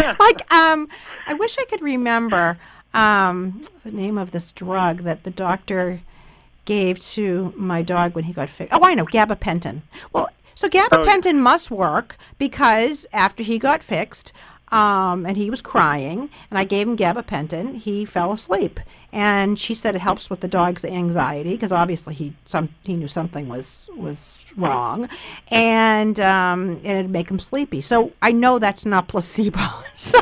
[0.20, 0.88] like, um,
[1.26, 2.56] I wish I could remember
[2.94, 6.00] um, the name of this drug that the doctor
[6.64, 8.72] gave to my dog when he got fixed.
[8.72, 9.82] Oh, I know, gabapentin.
[10.12, 14.32] Well, so gabapentin must work because after he got fixed,
[14.72, 17.76] um, and he was crying, and I gave him gabapentin.
[17.76, 18.80] He fell asleep,
[19.12, 23.08] and she said it helps with the dog's anxiety because obviously he some he knew
[23.08, 25.08] something was was wrong,
[25.48, 27.80] and um, and it'd make him sleepy.
[27.80, 29.60] So I know that's not placebo.
[29.96, 30.18] so,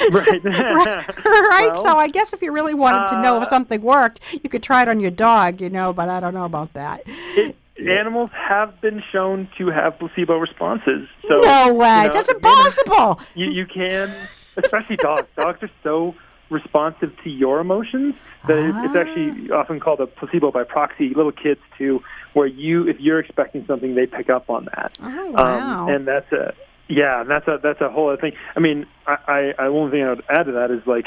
[0.00, 0.12] Right.
[0.12, 1.08] so- right.
[1.24, 1.76] right?
[1.76, 4.62] so I guess if you really wanted to know if uh, something worked, you could
[4.62, 5.92] try it on your dog, you know.
[5.92, 7.02] But I don't know about that.
[7.06, 11.08] It, animals have been shown to have placebo responses.
[11.28, 13.20] So no you way, know, that's impossible.
[13.34, 14.14] You you can,
[14.56, 15.26] especially dogs.
[15.36, 16.14] Dogs are so
[16.50, 18.14] responsive to your emotions
[18.46, 19.60] that it- it's actually Ah.
[19.60, 21.12] often called a placebo by proxy.
[21.14, 22.02] Little kids too,
[22.34, 24.96] where you if you're expecting something, they pick up on that.
[25.02, 25.84] Oh wow.
[25.84, 26.54] Um, and that's a
[26.86, 28.34] yeah, and that's a that's a whole other thing.
[28.54, 31.06] I mean, I, I, I one thing I would add to that is like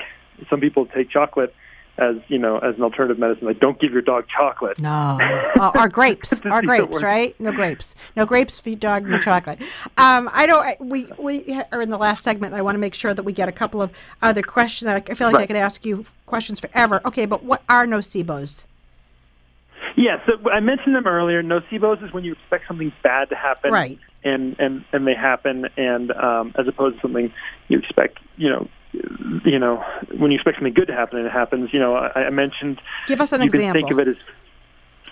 [0.50, 1.54] some people take chocolate
[1.98, 3.48] as you know as an alternative medicine.
[3.48, 4.80] Like, don't give your dog chocolate.
[4.80, 5.18] No,
[5.60, 7.40] uh, or grapes, or grapes, right?
[7.40, 9.60] No grapes, no grapes feed dog, no chocolate.
[9.98, 10.62] Um, I don't.
[10.64, 12.54] I, we we are in the last segment.
[12.54, 13.92] I want to make sure that we get a couple of
[14.22, 14.88] other questions.
[14.88, 17.02] I, feel like I could ask you questions forever.
[17.06, 18.66] Okay, but what are nocebos?
[19.96, 21.42] Yeah, so I mentioned them earlier.
[21.42, 24.00] Nocebos is when you expect something bad to happen, Right.
[24.24, 27.32] And and and they happen, and um, as opposed to something
[27.68, 29.84] you expect, you know, you know,
[30.18, 31.70] when you expect something good to happen and it happens.
[31.74, 34.16] You know, I, I mentioned Give us an you can think of it as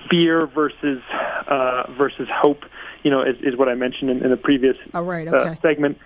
[0.10, 1.02] fear versus
[1.48, 2.64] uh, versus hope.
[3.04, 5.60] You know, is, is what I mentioned in, in the previous Oh, right, uh, okay.
[5.62, 5.98] segment.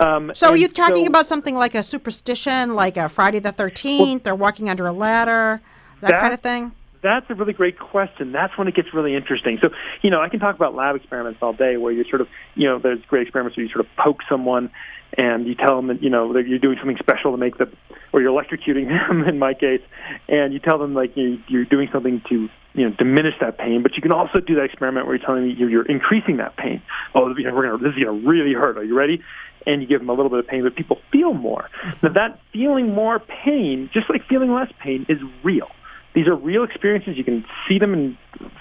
[0.00, 3.52] Um, So are you talking so- about something like a superstition, like a Friday the
[3.52, 5.60] Thirteenth, or walking under a ladder,
[6.00, 6.72] that, That- kind of thing?
[7.02, 8.30] That's a really great question.
[8.30, 9.58] That's when it gets really interesting.
[9.60, 9.70] So,
[10.02, 12.68] you know, I can talk about lab experiments all day where you're sort of, you
[12.68, 14.70] know, there's great experiments where you sort of poke someone
[15.18, 17.76] and you tell them that, you know, that you're doing something special to make them,
[18.12, 19.82] or you're electrocuting them in my case,
[20.28, 23.82] and you tell them like you, you're doing something to, you know, diminish that pain.
[23.82, 26.56] But you can also do that experiment where you're telling them you're, you're increasing that
[26.56, 26.82] pain.
[27.14, 28.78] Oh, you know, we're gonna, this is going to really hurt.
[28.78, 29.22] Are you ready?
[29.66, 31.68] And you give them a little bit of pain, but people feel more.
[31.84, 32.14] Now, mm-hmm.
[32.14, 35.68] that feeling more pain, just like feeling less pain, is real.
[36.14, 37.16] These are real experiences.
[37.16, 38.18] You can see them in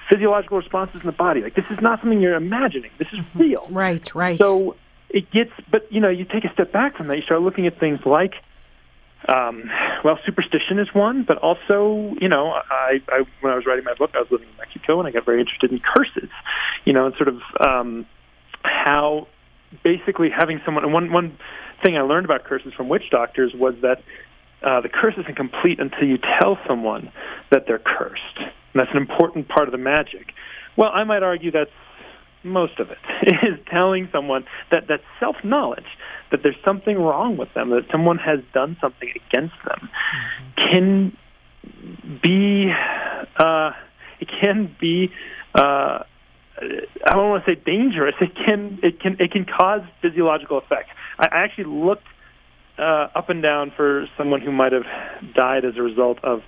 [0.10, 1.42] physiological responses in the body.
[1.42, 2.92] Like this is not something you're imagining.
[2.98, 3.40] This is mm-hmm.
[3.40, 3.68] real.
[3.70, 4.38] Right, right.
[4.38, 4.76] So
[5.14, 7.18] it gets, but you know, you take a step back from that.
[7.18, 8.34] You start looking at things like,
[9.28, 9.70] um,
[10.04, 13.94] well, superstition is one, but also, you know, I, I when I was writing my
[13.94, 16.30] book, I was living in Mexico, and I got very interested in curses.
[16.86, 18.06] You know, and sort of um,
[18.64, 19.28] how
[19.84, 20.84] basically having someone.
[20.84, 21.38] And one one
[21.84, 24.04] thing I learned about curses from witch doctors was that
[24.64, 27.12] uh, the curse isn't complete until you tell someone
[27.50, 28.38] that they're cursed.
[28.38, 30.34] And that's an important part of the magic.
[30.78, 31.72] Well, I might argue that's
[32.44, 32.98] most of it
[33.44, 35.86] is telling someone that that self knowledge
[36.32, 39.90] that there's something wrong with them, that someone has done something against them,
[40.56, 41.18] can
[42.24, 42.72] be
[43.38, 43.72] uh,
[44.20, 45.12] it can be
[45.56, 46.04] uh,
[46.62, 48.16] I don't want to say dangerous.
[48.22, 50.90] It can it can it can cause physiological effects.
[51.20, 52.08] I, I actually looked
[52.78, 54.86] uh, up and down for someone who might have
[55.36, 56.42] died as a result of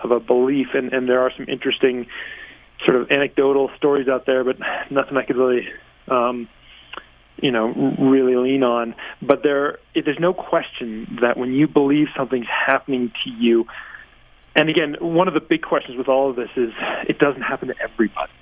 [0.00, 2.06] of a belief, and, and there are some interesting
[2.84, 4.56] sort of anecdotal stories out there, but
[4.90, 5.66] nothing I could really,
[6.08, 6.48] um,
[7.36, 8.94] you know, really lean on.
[9.20, 13.64] But there, there's no question that when you believe something's happening to you,
[14.56, 16.70] and again, one of the big questions with all of this is
[17.08, 18.32] it doesn't happen to everybody.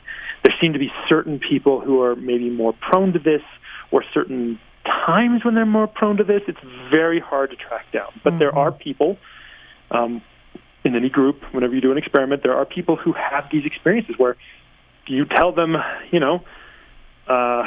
[0.45, 3.43] There seem to be certain people who are maybe more prone to this,
[3.90, 6.43] or certain times when they're more prone to this.
[6.49, 6.59] It's
[6.90, 8.09] very hard to track down.
[8.24, 9.16] But there are people
[9.90, 10.22] um,
[10.85, 14.16] in any group, whenever you do an experiment, there are people who have these experiences
[14.18, 14.37] where
[15.07, 15.76] you tell them,
[16.11, 16.41] you know,
[17.28, 17.64] uh,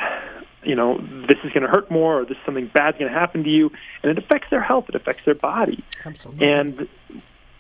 [0.63, 3.43] you know, this is going to hurt more, or this something bad's going to happen
[3.43, 3.69] to you,
[4.03, 6.51] and it affects their health, it affects their body, Absolutely.
[6.51, 6.87] and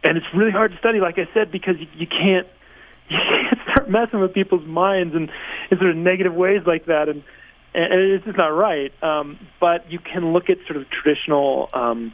[0.03, 2.47] and it's really hard to study, like I said, because you, you can't
[3.09, 5.29] you can't start messing with people's minds in,
[5.69, 7.23] in sort of negative ways like that, and
[7.73, 8.91] and it's just not right.
[9.03, 12.13] Um, but you can look at sort of traditional um,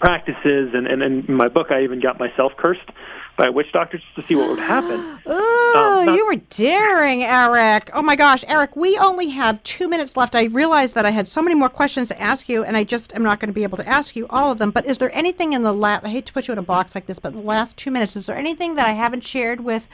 [0.00, 2.88] practices, and, and, and in my book, I even got myself cursed
[3.36, 5.18] by witch doctors to see what would happen.
[5.76, 7.90] Oh, Um, you were daring, Erik.
[7.94, 10.36] Oh my gosh, Erik, we only have two minutes left.
[10.36, 13.12] I realized that I had so many more questions to ask you, and I just
[13.16, 14.70] am not going to be able to ask you all of them.
[14.70, 16.94] But is there anything in the last, I hate to put you in a box
[16.94, 19.62] like this, but in the last two minutes, is there anything that I haven't shared
[19.62, 19.88] with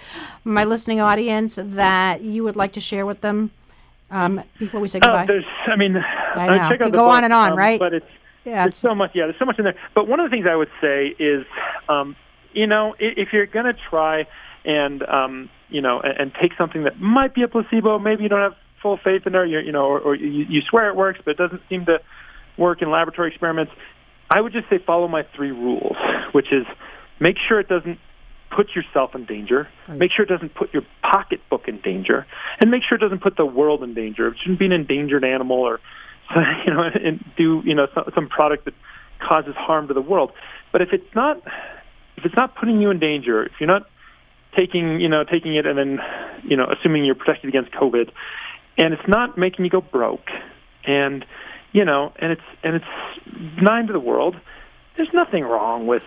[0.45, 3.51] my listening audience that you would like to share with them
[4.11, 5.25] um, before we say Oh, goodbye?
[5.27, 6.69] there's, I mean, I uh, know.
[6.69, 7.79] check out Could go book, on and on, um, right?
[7.81, 8.07] But it's
[8.45, 9.11] Yeah, there's so much.
[9.15, 9.77] Yeah, there's so much in there.
[9.95, 11.45] But one of the things I would say is,
[11.89, 12.17] um,
[12.53, 14.27] you know, i- if you're going to try
[14.65, 18.29] and um, you know and, and take something that might be a placebo, maybe you
[18.29, 20.97] don't have full faith in it, you're, you know, or, or you, you swear it
[20.97, 21.99] works, but it doesn't seem to
[22.57, 23.71] work in laboratory experiments.
[24.31, 25.97] I would just say follow my three rules,
[26.33, 26.65] which is
[27.19, 27.99] make sure it doesn't
[28.57, 32.27] put yourself in danger, make sure it doesn't put your pocketbook in danger,
[32.59, 34.29] and make sure it doesn't put the world in danger.
[34.29, 35.79] It shouldn't be an endangered animal or
[36.67, 38.75] you know and do you know some, some product that
[39.21, 40.33] causes harm to the world.
[40.73, 41.39] But if it's not
[42.17, 43.89] if it's not putting you in danger, if you're not
[44.57, 45.99] taking you know taking it and then
[46.45, 48.11] you know assuming you're protected against COVID,
[48.79, 50.29] and it's not making you go broke,
[50.85, 51.25] and
[51.73, 54.37] you know and it's and it's benign to the world,
[54.97, 56.03] there's nothing wrong with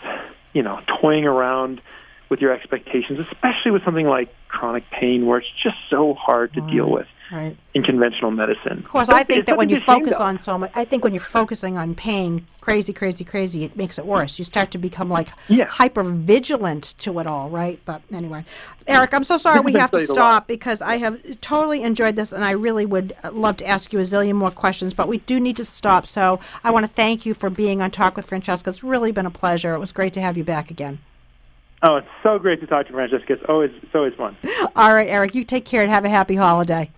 [0.53, 1.81] you know toying around
[2.29, 6.61] with your expectations, especially with something like chronic pain, where it's just so hard to
[6.61, 7.55] deal with Right.
[7.73, 8.79] in conventional medicine.
[8.79, 10.85] Of course, I think that when you to be ashamed focus on so much, I
[10.85, 14.37] think when you're focusing on pain, crazy, crazy, crazy, it makes it worse.
[14.37, 15.65] You start to become like Yeah.
[15.65, 17.79] hyper vigilant to it all, right?
[17.85, 18.45] But anyway,
[18.87, 22.43] Erik, I'm so sorry we have to stop because I have totally enjoyed this, and
[22.43, 25.57] I really would love to ask you a zillion more questions, but we do need
[25.57, 26.05] to stop.
[26.05, 28.69] So I want to thank you for being on Talk with Francesca.
[28.69, 29.73] It's really been a pleasure.
[29.73, 30.99] It was great to have you back again.
[31.85, 33.33] Oh, it's so great to talk to you, Francesca.
[33.33, 34.37] It's always it's always fun.
[34.75, 36.89] All right, Erik, you take care and have a happy holiday.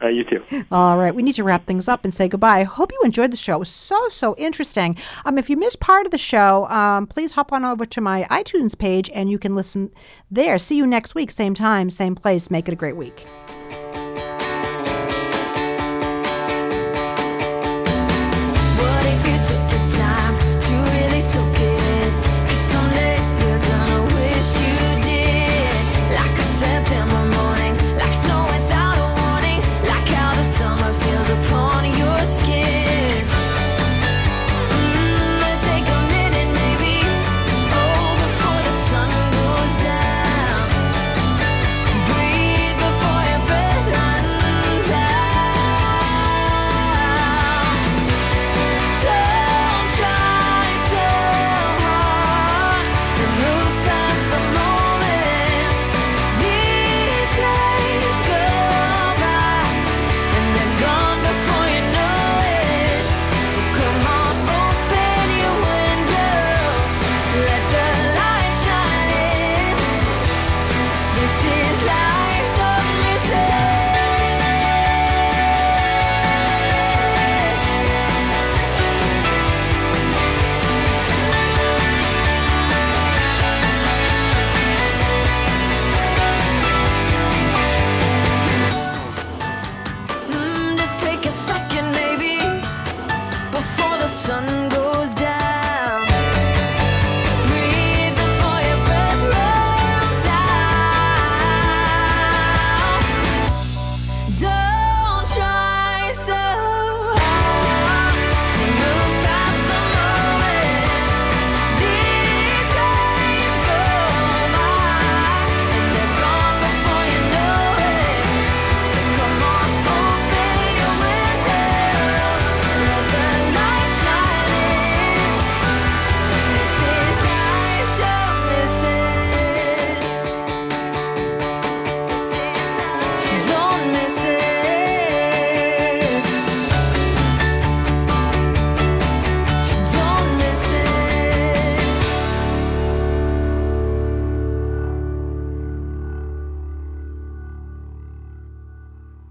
[0.00, 0.64] Uh, you too.
[0.70, 2.58] All right, we need to wrap things up and say goodbye.
[2.58, 3.56] I hope you enjoyed the show.
[3.56, 4.96] It was so, so interesting.
[5.24, 8.26] Um, if you missed part of the show, um, please hop on over to my
[8.30, 9.90] iTunes page and you can listen
[10.30, 10.58] there.
[10.58, 12.50] See you next week, same time, same place.
[12.50, 13.26] Make it a great week.